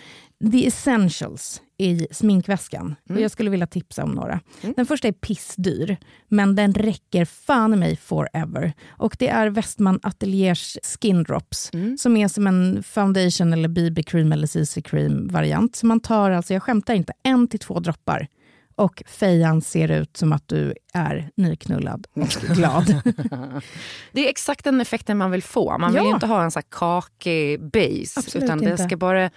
the 0.52 0.68
essentials 0.68 1.62
i 1.78 2.08
sminkväskan. 2.12 2.96
Mm. 3.10 3.18
Och 3.18 3.24
jag 3.24 3.32
skulle 3.32 3.50
vilja 3.50 3.68
tipsa 3.68 4.04
om 4.04 4.12
några. 4.12 4.40
Mm. 4.62 4.74
Den 4.78 4.86
första 4.86 5.08
är 5.08 5.12
pissdyr, 5.12 5.98
men 6.28 6.56
den 6.56 6.74
räcker 6.74 7.26
fan 7.26 7.74
i 7.74 7.78
mig 7.78 7.96
forever. 7.96 8.74
Och 8.90 9.16
Det 9.20 9.28
är 9.28 9.50
Westman 9.50 10.00
Ateliers 10.04 10.78
Skin 10.84 11.24
Drops, 11.24 11.70
mm. 11.74 11.98
som 11.98 12.18
är 12.18 12.28
som 12.28 12.48
en 12.48 12.84
foundation 12.84 13.54
eller 13.54 13.70
BB-cream 13.70 14.34
eller 14.34 14.48
CC-cream-variant. 14.48 15.76
Så 15.76 15.86
man 15.86 16.00
tar, 16.00 16.32
alltså, 16.32 16.54
jag 16.54 16.64
skämtar 16.64 16.94
inte, 16.94 17.14
en 17.24 17.48
till 17.48 17.60
två 17.60 17.80
droppar 17.80 18.28
och 18.76 19.04
fejan 19.08 19.62
ser 19.62 19.92
ut 19.92 20.18
som 20.18 20.34
att 20.34 20.48
du 20.48 20.74
är 20.94 21.30
nyknullad 21.36 22.08
och 22.14 22.28
glad. 22.56 23.02
det 24.12 24.26
är 24.26 24.30
exakt 24.30 24.64
den 24.64 24.82
effekten 24.82 25.18
man 25.18 25.32
vill 25.32 25.44
få. 25.44 25.78
Man 25.78 25.94
vill 25.94 26.04
ja. 26.04 26.14
inte 26.14 26.26
ha 26.26 26.44
en 26.44 26.52
så 26.52 26.62
kakig 26.62 27.62
base. 27.62 28.20
Absolut 28.20 28.44
utan 28.44 28.58
det 28.58 28.78
ska 28.78 28.98
bara 28.98 29.30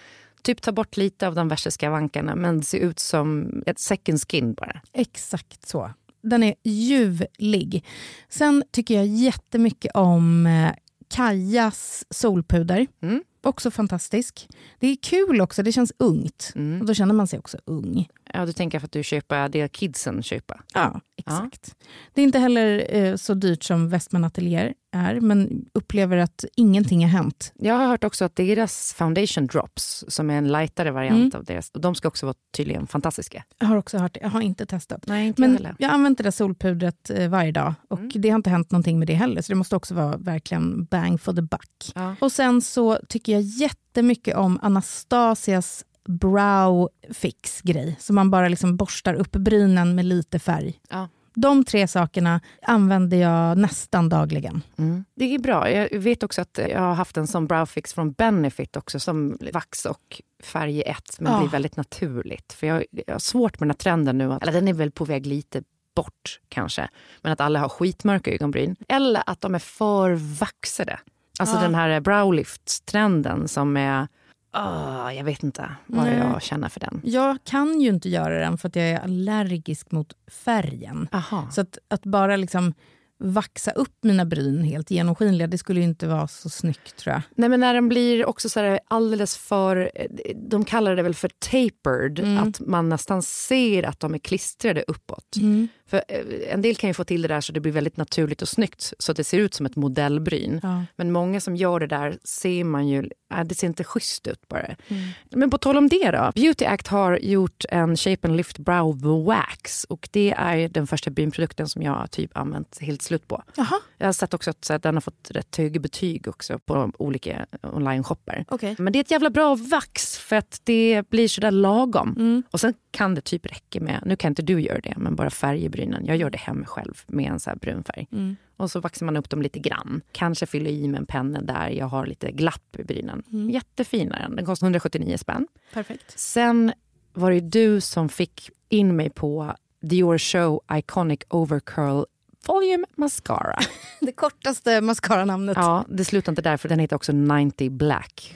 typ 0.42 0.62
ta 0.62 0.72
bort 0.72 0.96
lite 0.96 1.26
av 1.26 1.34
de 1.34 1.48
värsta 1.48 1.70
skavankarna 1.70 2.34
men 2.34 2.62
se 2.62 2.78
ut 2.78 2.98
som 2.98 3.50
ett 3.66 3.78
second 3.78 4.20
skin 4.28 4.54
bara. 4.54 4.80
Exakt 4.92 5.68
så. 5.68 5.90
Den 6.22 6.42
är 6.42 6.54
ljuvlig. 6.62 7.84
Sen 8.28 8.64
tycker 8.70 8.94
jag 8.94 9.06
jättemycket 9.06 9.90
om 9.94 10.46
eh, 10.46 10.70
Kajas 11.08 12.04
solpuder. 12.10 12.86
Mm. 13.02 13.22
Också 13.42 13.70
fantastisk. 13.70 14.48
Det 14.78 14.86
är 14.86 14.96
kul 15.02 15.40
också, 15.40 15.62
det 15.62 15.72
känns 15.72 15.92
ungt. 15.98 16.52
Mm. 16.54 16.80
Och 16.80 16.86
då 16.86 16.94
känner 16.94 17.14
man 17.14 17.26
sig 17.26 17.38
också 17.38 17.58
ung. 17.64 18.08
Ja, 18.34 18.46
du 18.46 18.52
tänker 18.52 18.78
för 18.78 18.86
att 18.86 18.92
du 18.92 19.02
köper 19.02 19.48
det 19.48 19.68
kidsen 19.68 20.22
köper? 20.22 20.60
Ja, 20.74 21.00
exakt. 21.16 21.74
Ja. 21.78 21.86
Det 22.14 22.20
är 22.20 22.24
inte 22.24 22.38
heller 22.38 22.96
eh, 22.96 23.16
så 23.16 23.34
dyrt 23.34 23.64
som 23.64 23.88
Westman 23.88 24.24
Atelier 24.24 24.74
är, 24.92 25.20
men 25.20 25.64
upplever 25.72 26.16
att 26.16 26.44
ingenting 26.56 27.02
har 27.02 27.08
hänt. 27.08 27.52
Jag 27.54 27.74
har 27.74 27.86
hört 27.86 28.04
också 28.04 28.24
att 28.24 28.36
deras 28.36 28.94
foundation 28.94 29.46
drops, 29.46 30.04
som 30.08 30.30
är 30.30 30.34
en 30.34 30.52
lightare 30.52 30.90
variant 30.90 31.34
mm. 31.34 31.40
av 31.40 31.44
deras, 31.44 31.70
de 31.70 31.94
ska 31.94 32.08
också 32.08 32.26
vara 32.26 32.36
tydligen 32.56 32.86
fantastiska. 32.86 33.44
Jag 33.58 33.66
har 33.66 33.76
också 33.76 33.98
hört 33.98 34.14
det. 34.14 34.20
Jag 34.22 34.28
har 34.28 34.40
inte 34.40 34.66
testat. 34.66 35.04
Nej, 35.06 35.26
inte 35.26 35.40
men 35.40 35.58
jag, 35.62 35.74
jag 35.78 35.90
använt 35.90 36.18
det 36.18 36.24
där 36.24 36.30
solpudret 36.30 37.10
eh, 37.10 37.28
varje 37.28 37.52
dag 37.52 37.74
och 37.88 37.98
mm. 37.98 38.10
det 38.14 38.30
har 38.30 38.36
inte 38.36 38.50
hänt 38.50 38.70
någonting 38.70 38.98
med 38.98 39.08
det 39.08 39.14
heller, 39.14 39.42
så 39.42 39.52
det 39.52 39.56
måste 39.56 39.76
också 39.76 39.94
vara 39.94 40.16
verkligen 40.16 40.84
bang 40.84 41.20
for 41.20 41.32
the 41.32 41.42
buck. 41.42 41.92
Ja. 41.94 42.16
Och 42.20 42.32
sen 42.32 42.62
så 42.62 42.98
tycker 43.08 43.32
jag 43.32 43.42
jättemycket 43.42 44.36
om 44.36 44.58
Anastasias 44.62 45.84
brow 46.10 46.88
fix-grej. 47.10 47.96
Så 48.00 48.12
man 48.12 48.30
bara 48.30 48.48
liksom 48.48 48.76
borstar 48.76 49.14
upp 49.14 49.32
brynen 49.32 49.94
med 49.94 50.04
lite 50.04 50.38
färg. 50.38 50.80
Ja. 50.90 51.08
De 51.34 51.64
tre 51.64 51.88
sakerna 51.88 52.40
använder 52.62 53.16
jag 53.16 53.58
nästan 53.58 54.08
dagligen. 54.08 54.62
Mm. 54.76 55.04
Det 55.14 55.34
är 55.34 55.38
bra. 55.38 55.70
Jag 55.70 55.98
vet 55.98 56.22
också 56.22 56.40
att 56.40 56.58
jag 56.70 56.80
har 56.80 56.94
haft 56.94 57.16
en 57.16 57.26
sån 57.26 57.46
browfix 57.46 57.94
från 57.94 58.12
Benefit 58.12 58.76
också 58.76 59.00
som 59.00 59.38
vax 59.52 59.86
och 59.86 60.22
färg 60.42 60.76
i 60.78 60.82
ett, 60.82 61.20
men 61.20 61.32
ja. 61.32 61.38
blir 61.38 61.48
väldigt 61.48 61.76
naturligt. 61.76 62.52
För 62.52 62.66
jag, 62.66 62.84
jag 62.90 63.14
har 63.14 63.18
svårt 63.18 63.60
med 63.60 63.66
den 63.66 63.70
här 63.70 63.76
trenden 63.76 64.18
nu, 64.18 64.38
eller 64.42 64.52
den 64.52 64.68
är 64.68 64.74
väl 64.74 64.90
på 64.90 65.04
väg 65.04 65.26
lite 65.26 65.62
bort 65.96 66.40
kanske, 66.48 66.88
men 67.22 67.32
att 67.32 67.40
alla 67.40 67.58
har 67.58 67.68
skitmörka 67.68 68.30
ögonbryn. 68.30 68.76
Eller 68.88 69.22
att 69.26 69.40
de 69.40 69.54
är 69.54 69.58
för 69.58 70.10
vaxade. 70.40 70.98
Alltså 71.38 71.56
ja. 71.56 71.62
den 71.62 71.74
här 71.74 72.00
browlift-trenden 72.00 73.48
som 73.48 73.76
är 73.76 74.08
Oh, 74.52 75.10
jag 75.16 75.24
vet 75.24 75.42
inte 75.42 75.72
vad 75.86 76.04
Nej. 76.04 76.18
jag 76.18 76.42
känner 76.42 76.68
för 76.68 76.80
den. 76.80 77.00
Jag 77.04 77.38
kan 77.44 77.80
ju 77.80 77.88
inte 77.88 78.08
göra 78.08 78.38
den 78.38 78.58
för 78.58 78.68
att 78.68 78.76
jag 78.76 78.88
är 78.88 79.00
allergisk 79.00 79.90
mot 79.90 80.12
färgen. 80.44 81.08
Aha. 81.12 81.48
Så 81.50 81.60
att, 81.60 81.78
att 81.88 82.02
bara 82.02 82.36
liksom 82.36 82.74
vaxa 83.20 83.70
upp 83.70 84.04
mina 84.04 84.24
bryn 84.24 84.62
helt 84.64 84.90
genomskinliga, 84.90 85.46
det 85.46 85.58
skulle 85.58 85.80
inte 85.80 86.06
vara 86.06 86.28
så 86.28 86.50
snyggt 86.50 86.96
tror 86.96 87.12
jag. 87.12 87.22
Nej 87.34 87.48
men 87.48 87.60
när 87.60 87.74
den 87.74 87.88
blir 87.88 88.26
också 88.26 88.48
så 88.48 88.78
alldeles 88.88 89.36
för, 89.36 89.90
de 90.34 90.64
kallar 90.64 90.96
det 90.96 91.02
väl 91.02 91.14
för 91.14 91.28
tapered, 91.28 92.18
mm. 92.18 92.48
att 92.48 92.60
man 92.60 92.88
nästan 92.88 93.22
ser 93.22 93.82
att 93.82 94.00
de 94.00 94.14
är 94.14 94.18
klistrade 94.18 94.84
uppåt. 94.86 95.36
Mm. 95.36 95.68
För 95.90 96.04
eh, 96.08 96.52
en 96.52 96.62
del 96.62 96.76
kan 96.76 96.90
ju 96.90 96.94
få 96.94 97.04
till 97.04 97.22
det 97.22 97.28
där 97.28 97.40
så 97.40 97.52
det 97.52 97.60
blir 97.60 97.72
väldigt 97.72 97.96
naturligt 97.96 98.42
och 98.42 98.48
snyggt 98.48 98.92
så 98.98 99.12
att 99.12 99.16
det 99.16 99.24
ser 99.24 99.38
ut 99.38 99.54
som 99.54 99.66
ett 99.66 99.76
modellbryn. 99.76 100.60
Ja. 100.62 100.84
Men 100.96 101.12
många 101.12 101.40
som 101.40 101.56
gör 101.56 101.80
det 101.80 101.86
där 101.86 102.18
ser 102.24 102.64
man 102.64 102.88
ju, 102.88 103.10
äh, 103.34 103.44
det 103.44 103.54
ser 103.54 103.66
inte 103.66 103.84
schysst 103.84 104.26
ut 104.26 104.48
bara. 104.48 104.60
Mm. 104.60 105.08
Men 105.30 105.50
på 105.50 105.58
tal 105.58 105.76
om 105.76 105.88
det 105.88 106.10
då. 106.10 106.32
Beauty 106.34 106.64
Act 106.64 106.86
har 106.86 107.18
gjort 107.18 107.64
en 107.68 107.96
Shape 107.96 108.28
and 108.28 108.36
Lift 108.36 108.58
Brow 108.58 109.00
Wax 109.24 109.84
och 109.84 110.08
det 110.12 110.34
är 110.36 110.68
den 110.68 110.86
första 110.86 111.10
brynprodukten 111.10 111.68
som 111.68 111.82
jag 111.82 112.10
typ 112.10 112.36
använt 112.36 112.78
helt 112.80 113.02
slut 113.02 113.28
på. 113.28 113.42
Jaha. 113.56 113.80
Jag 113.98 114.06
har 114.06 114.12
sett 114.12 114.34
också 114.34 114.50
att 114.50 114.82
den 114.82 114.94
har 114.94 115.00
fått 115.00 115.30
rätt 115.30 115.56
höga 115.56 115.80
betyg 115.80 116.28
också 116.28 116.58
på 116.58 116.92
olika 116.98 117.46
online-shoppar. 117.62 118.44
Okay. 118.48 118.74
Men 118.78 118.92
det 118.92 118.98
är 118.98 119.00
ett 119.00 119.10
jävla 119.10 119.30
bra 119.30 119.54
vax 119.54 120.18
för 120.30 120.36
att 120.36 120.60
det 120.64 121.02
blir 121.10 121.28
sådär 121.28 121.50
lagom. 121.50 122.14
Mm. 122.18 122.42
Och 122.50 122.60
sen 122.60 122.74
kan 122.90 123.14
det 123.14 123.20
typ 123.20 123.46
räcka 123.46 123.80
med, 123.80 124.02
nu 124.06 124.16
kan 124.16 124.30
inte 124.30 124.42
du 124.42 124.60
göra 124.60 124.80
det, 124.80 124.94
men 124.96 125.16
bara 125.16 125.30
färg 125.30 125.64
i 125.64 125.68
brynen. 125.68 126.06
Jag 126.06 126.16
gör 126.16 126.30
det 126.30 126.38
hemma 126.38 126.66
själv 126.66 127.02
med 127.06 127.32
en 127.32 127.40
så 127.40 127.50
här 127.50 127.56
brun 127.56 127.84
färg. 127.84 128.06
Mm. 128.12 128.36
Och 128.56 128.70
så 128.70 128.80
vaxar 128.80 129.06
man 129.06 129.16
upp 129.16 129.30
dem 129.30 129.42
lite 129.42 129.58
grann. 129.58 130.00
Kanske 130.12 130.46
fyller 130.46 130.70
i 130.70 130.88
med 130.88 130.98
en 130.98 131.06
penna 131.06 131.40
där 131.40 131.68
jag 131.68 131.86
har 131.86 132.06
lite 132.06 132.32
glapp 132.32 132.76
i 132.78 132.84
brynen. 132.84 133.22
Mm. 133.32 133.50
Jättefin 133.50 134.12
är 134.12 134.22
den. 134.22 134.36
Den 134.36 134.44
kostar 134.44 134.66
179 134.66 135.16
spänn. 135.16 135.46
Perfekt. 135.72 136.18
Sen 136.18 136.72
var 137.12 137.30
det 137.30 137.40
du 137.40 137.80
som 137.80 138.08
fick 138.08 138.50
in 138.68 138.96
mig 138.96 139.10
på 139.10 139.54
Dior 139.82 140.18
Show 140.18 140.60
Iconic 140.72 141.20
Overcurl 141.28 142.04
Volume 142.46 142.84
Mascara. 142.96 143.58
Det 144.00 144.12
kortaste 144.12 144.80
mascaranamnet. 144.80 145.56
Ja, 145.56 145.84
det 145.88 146.04
slutar 146.04 146.32
inte 146.32 146.42
där 146.42 146.56
för 146.56 146.68
den 146.68 146.78
heter 146.78 146.96
också 146.96 147.12
90 147.12 147.70
Black. 147.70 148.34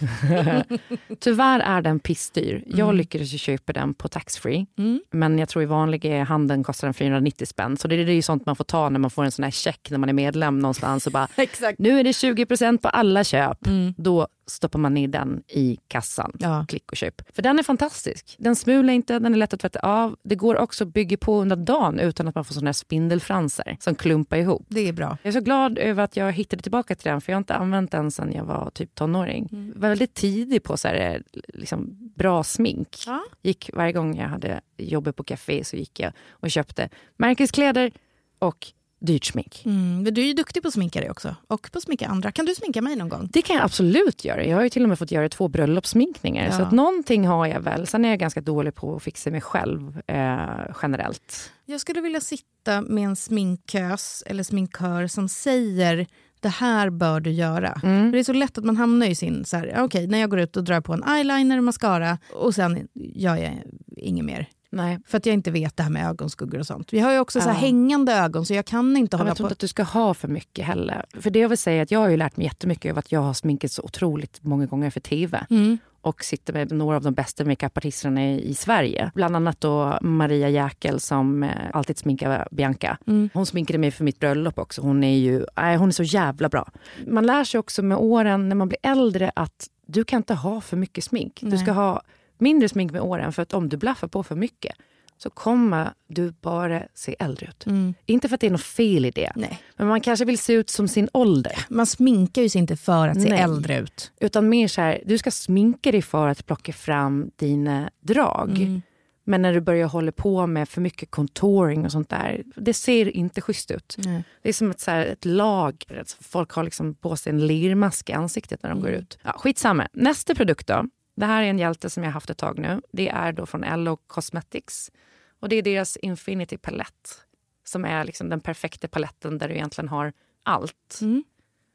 Tyvärr 1.21 1.61
är 1.61 1.83
den 1.83 2.01
pissdyr. 2.01 2.65
Jag 2.67 2.85
mm. 2.85 2.97
lyckades 2.97 3.35
ju 3.35 3.39
köpa 3.39 3.73
den 3.73 3.95
på 3.95 4.09
taxfree. 4.09 4.67
Mm. 4.79 5.01
Men 5.11 5.39
jag 5.39 5.49
tror 5.49 5.63
i 5.63 5.67
vanliga 5.67 6.25
handeln 6.25 6.65
kostar 6.65 6.87
den 6.87 6.95
490 6.95 7.47
spänn. 7.47 7.77
Så 7.77 7.89
det 7.89 7.95
är 7.95 8.11
ju 8.11 8.23
sånt 8.23 8.47
man 8.47 8.57
får 8.57 8.65
ta 8.65 8.89
när 8.89 8.99
man 8.99 9.11
får 9.11 9.25
en 9.25 9.33
sån 9.33 9.43
här 9.43 9.51
check 9.51 9.91
när 9.91 9.99
man 9.99 10.09
är 10.09 10.13
medlem 10.13 10.59
någonstans. 10.59 11.07
Och 11.07 11.13
bara, 11.13 11.29
Exakt. 11.37 11.79
Nu 11.79 12.01
är 12.01 12.05
det 12.05 12.11
20% 12.11 12.79
på 12.79 12.89
alla 12.89 13.25
köp. 13.25 13.67
Mm. 13.67 13.95
Då 13.97 14.29
stoppar 14.47 14.79
man 14.79 14.95
ner 14.95 15.09
den 15.09 15.43
i 15.49 15.79
kassan. 15.89 16.33
Ja. 16.39 16.65
Klick 16.69 16.91
och 16.91 16.97
köp. 16.97 17.35
För 17.35 17.43
den 17.43 17.59
är 17.59 17.63
fantastisk. 17.63 18.37
Den 18.39 18.57
smular 18.57 18.93
inte, 18.93 19.19
den 19.19 19.35
är 19.35 19.39
lätt 19.39 19.55
att 19.55 19.61
tvätta 19.61 19.79
av. 19.81 20.17
Det 20.23 20.35
går 20.35 20.57
också 20.57 20.85
att 20.85 20.93
bygga 20.93 21.17
på 21.17 21.41
under 21.41 21.57
dagen 21.57 22.01
utan 22.01 22.29
att 22.29 22.35
man 22.35 22.45
får 22.45 22.55
såna 22.55 22.69
här 22.69 22.73
spindelfransar 22.73 23.77
som 23.81 23.95
klumpar 23.95 24.37
ihop. 24.37 24.67
Det 24.69 24.89
är 24.89 24.93
bra. 24.93 25.19
Jag 25.23 25.29
är 25.29 25.33
så 25.33 25.45
glad 25.45 25.79
över 25.79 26.03
att 26.03 26.17
jag 26.17 26.33
hittade 26.33 26.63
tillbaka 26.63 26.95
till 26.95 27.11
den 27.11 27.21
för 27.21 27.33
jag 27.33 27.37
har 27.37 27.41
inte 27.41 27.55
använt 27.55 27.91
den 27.91 28.11
sedan 28.11 28.33
jag 28.33 28.45
var 28.45 28.71
typ 28.71 28.95
tonåring. 28.95 29.49
Mm. 29.53 29.73
Jag 29.75 29.81
var 29.81 29.89
väldigt 29.89 30.15
tidig 30.15 30.63
på 30.63 30.77
så 30.77 30.89
här, 30.89 31.23
liksom, 31.49 32.13
bra 32.17 32.45
smink. 32.45 32.97
Ja. 33.07 33.25
Gick 33.43 33.71
varje 33.73 33.93
gång 33.93 34.17
jag 34.17 34.29
hade 34.29 34.61
jobbet 34.77 35.17
på 35.17 35.25
café 35.25 35.65
så 35.65 35.77
gick 35.77 36.01
jag 36.01 36.13
och 36.31 36.51
köpte 36.51 36.89
märkeskläder 37.17 37.91
och 38.39 38.67
dyrt 39.07 39.25
smink. 39.25 39.63
Mm, 39.65 40.03
men 40.03 40.15
du 40.15 40.23
är 40.23 40.27
ju 40.27 40.33
duktig 40.33 40.63
på 40.63 40.69
att 40.69 40.75
sminka 40.75 41.01
dig 41.01 41.11
också. 41.11 41.37
Och 41.47 41.69
på 41.73 41.79
att 41.79 41.85
sminka 41.85 42.07
andra. 42.09 42.33
Kan 42.33 42.47
du 42.47 42.55
sminka 42.55 42.83
mig 42.83 42.97
någon 42.97 43.09
gång? 43.09 43.29
Det 43.33 43.43
kan 43.43 43.57
jag 43.57 43.65
absolut 43.65 44.25
göra. 44.25 44.45
Jag 44.45 44.57
har 44.57 44.63
ju 44.63 44.71
till 44.71 44.83
och 44.83 44.89
med 44.89 44.99
fått 44.99 45.11
göra 45.11 45.29
två 45.29 45.49
bröllopssminkningar. 45.49 46.47
Ja. 46.47 46.53
Så 46.53 46.63
att 46.63 46.73
någonting 46.73 47.27
har 47.27 47.47
jag 47.47 47.61
väl. 47.61 47.87
Sen 47.87 48.05
är 48.05 48.09
jag 48.09 48.19
ganska 48.19 48.41
dålig 48.41 48.75
på 48.75 48.97
att 48.97 49.03
fixa 49.03 49.31
mig 49.31 49.41
själv 49.41 50.01
eh, 50.07 50.75
generellt. 50.83 51.51
Jag 51.65 51.81
skulle 51.81 52.01
vilja 52.01 52.21
sitta 52.21 52.81
med 52.83 53.05
en 53.05 53.17
sminkös 53.17 54.23
eller 54.27 54.43
sminkör 54.43 55.07
som 55.07 55.29
säger 55.29 56.07
det 56.45 56.49
här 56.49 56.91
bör 56.91 57.21
du 57.21 57.31
göra. 57.31 57.81
Mm. 57.83 58.13
Det 58.13 58.19
är 58.19 58.25
så 58.25 58.33
lätt 58.33 58.59
att 58.59 58.65
man 58.65 58.77
hamnar 58.77 59.07
i 59.07 59.15
sin, 59.15 59.45
så 59.45 59.57
här, 59.57 59.83
okay, 59.83 60.07
när 60.07 60.19
jag 60.19 60.31
går 60.31 60.41
ut 60.41 60.57
och 60.57 60.65
drar 60.65 60.81
på 60.81 60.93
en 60.93 61.05
eyeliner 61.05 61.59
och 61.59 61.65
mascara 61.65 62.19
och 62.33 62.55
sen 62.55 62.89
gör 62.95 63.37
jag 63.37 63.63
inget 63.97 64.25
mer. 64.25 64.49
Nej. 64.75 64.99
För 65.07 65.19
att 65.19 65.27
jag 65.27 65.35
inte 65.35 65.51
vet 65.51 65.77
det 65.77 65.83
här 65.83 65.91
med 65.91 66.09
ögonskuggor 66.09 66.59
och 66.61 66.67
sånt. 66.67 66.93
Vi 66.93 67.01
har 67.01 67.13
ju 67.13 67.19
också 67.19 67.41
så 67.41 67.51
hängande 67.51 68.13
ögon 68.13 68.47
så 68.47 68.55
jag 68.55 68.65
kan 68.65 68.97
inte 68.97 69.17
hålla 69.17 69.25
på. 69.25 69.31
Jag 69.31 69.37
tror 69.37 69.47
inte 69.47 69.53
att 69.53 69.59
du 69.59 69.69
ska 69.69 69.83
ha 69.83 70.15
för 70.15 70.29
mycket 70.29 70.65
heller. 70.65 71.05
För 71.21 71.31
det 71.31 71.39
jag 71.39 71.49
vill 71.49 71.59
säga 71.59 71.83
att 71.83 71.91
jag 71.91 71.99
har 71.99 72.09
ju 72.09 72.17
lärt 72.17 72.37
mig 72.37 72.47
jättemycket 72.47 72.93
av 72.93 72.99
att 72.99 73.13
jag 73.13 73.21
har 73.21 73.35
sminkat 73.35 73.73
så 73.73 73.83
otroligt 73.83 74.39
många 74.43 74.67
gånger 74.67 74.91
för 74.91 75.01
TV. 75.01 75.47
Mm. 75.51 75.79
Och 76.01 76.25
sitter 76.25 76.53
med 76.53 76.73
några 76.73 76.97
av 76.97 77.03
de 77.03 77.15
bästa 77.15 77.45
makeupartisterna 77.45 78.25
i, 78.25 78.51
i 78.51 78.55
Sverige. 78.55 79.11
Bland 79.15 79.37
annat 79.37 79.61
då 79.61 79.99
Maria 80.03 80.49
Jäkel 80.49 81.01
som 81.01 81.43
eh, 81.43 81.51
alltid 81.73 81.99
sminkar 81.99 82.49
Bianca. 82.51 82.99
Mm. 83.07 83.31
Hon 83.35 83.47
sminkade 83.47 83.79
mig 83.79 83.91
för 83.91 84.05
mitt 84.05 84.21
bröllop 84.21 84.59
också. 84.59 84.83
Hon 84.83 85.05
är 85.05 85.19
ju 85.19 85.45
äh, 85.57 85.79
hon 85.79 85.89
är 85.89 85.93
så 85.93 86.03
jävla 86.03 86.49
bra. 86.49 86.69
Man 87.07 87.27
lär 87.27 87.45
sig 87.45 87.61
också 87.61 87.83
med 87.83 87.99
åren 87.99 88.49
när 88.49 88.57
man 88.57 88.69
blir 88.69 88.79
äldre 88.83 89.33
att 89.37 89.69
du 89.87 90.05
kan 90.05 90.17
inte 90.17 90.35
ha 90.35 90.61
för 90.61 90.77
mycket 90.77 91.05
smink. 91.05 91.39
Nej. 91.43 91.53
Du 91.53 91.59
ska 91.59 91.73
ha 91.73 92.03
mindre 92.39 92.69
smink 92.69 92.93
med 92.93 93.03
åren 93.03 93.33
för 93.33 93.43
att 93.43 93.55
om 93.55 93.69
du 93.69 93.77
blaffar 93.77 94.09
på 94.09 94.23
för 94.23 94.37
mycket 94.37 94.77
så 95.17 95.31
kommer 95.31 95.93
du 96.09 96.31
bara 96.41 96.83
se 96.95 97.17
äldre 97.19 97.47
ut. 97.47 97.67
Mm. 97.67 97.95
Inte 98.07 98.29
för 98.29 98.35
att 98.35 98.41
det 98.41 98.47
är 98.47 98.51
något 98.51 98.63
fel 98.63 99.05
i 99.05 99.11
det, 99.11 99.33
Nej. 99.37 99.61
men 99.77 99.87
man 99.87 100.01
kanske 100.01 100.25
vill 100.25 100.39
se 100.39 100.53
ut 100.53 100.71
som 100.71 100.89
sin 100.89 101.09
ålder. 101.13 101.67
Man 101.69 101.87
sminkar 101.87 102.43
ju 102.43 102.49
sig 102.49 102.59
inte 102.59 102.77
för 102.77 103.09
att 103.09 103.23
se 103.23 103.29
Nej. 103.29 103.41
äldre 103.41 103.79
ut. 103.79 104.13
Utan 104.21 104.49
mer 104.49 104.69
så 104.69 104.81
här, 104.81 105.03
du 105.07 105.19
ska 105.19 105.31
sminka 105.31 105.93
dig 105.93 106.03
för 106.03 106.29
att 106.29 106.47
plocka 106.47 106.73
fram 106.73 107.31
dina 107.37 107.91
drag. 108.01 108.51
Mm. 108.51 108.83
Men 109.27 109.43
när 109.43 109.53
du 109.53 109.61
börjar 109.61 109.89
hålla 109.89 110.13
på 110.13 110.47
med 110.47 110.69
för 110.69 110.81
mycket 110.81 111.11
contouring 111.11 111.85
och 111.85 111.93
sånt 111.93 112.09
där, 112.09 112.43
det 112.57 112.75
ser 112.75 113.17
inte 113.17 113.41
schysst 113.41 113.71
ut. 113.71 113.97
Nej. 113.99 114.25
Det 114.43 114.49
är 114.49 114.53
som 114.53 114.71
ett, 114.71 114.81
så 114.81 114.91
här, 114.91 115.07
ett 115.07 115.25
lager. 115.25 116.05
Folk 116.21 116.53
har 116.53 116.65
liksom 116.65 116.95
på 116.95 117.17
sig 117.17 117.31
en 117.31 117.47
lermask 117.47 118.11
i 118.11 118.13
ansiktet 118.13 118.63
när 118.63 118.71
de 118.71 118.79
mm. 118.79 118.91
går 118.91 119.01
ut. 119.01 119.19
Ja, 119.23 119.33
skitsamma. 119.39 119.89
Nästa 119.93 120.35
produkt 120.35 120.67
då. 120.67 120.85
Det 121.15 121.27
här 121.27 121.43
är 121.43 121.47
en 121.47 121.59
hjälte 121.59 121.91
som 121.91 122.03
jag 122.05 122.11
haft 122.11 122.31
ett 122.31 122.39
tag 122.39 122.59
nu. 122.59 122.81
Det 122.93 123.09
är 123.09 123.33
då 123.33 123.47
från 123.47 123.65
Ello 123.65 123.97
Cosmetics. 123.97 124.93
Och 125.41 125.49
det 125.49 125.57
är 125.57 125.63
deras 125.63 125.97
Infinity 125.97 126.59
palett 126.59 127.25
som 127.65 127.85
är 127.85 128.05
liksom 128.05 128.29
den 128.29 128.41
perfekta 128.41 128.89
paletten 128.89 129.39
där 129.39 129.49
du 129.49 129.55
egentligen 129.55 129.89
har 129.89 130.13
allt. 130.43 130.99
Mm. 131.01 131.25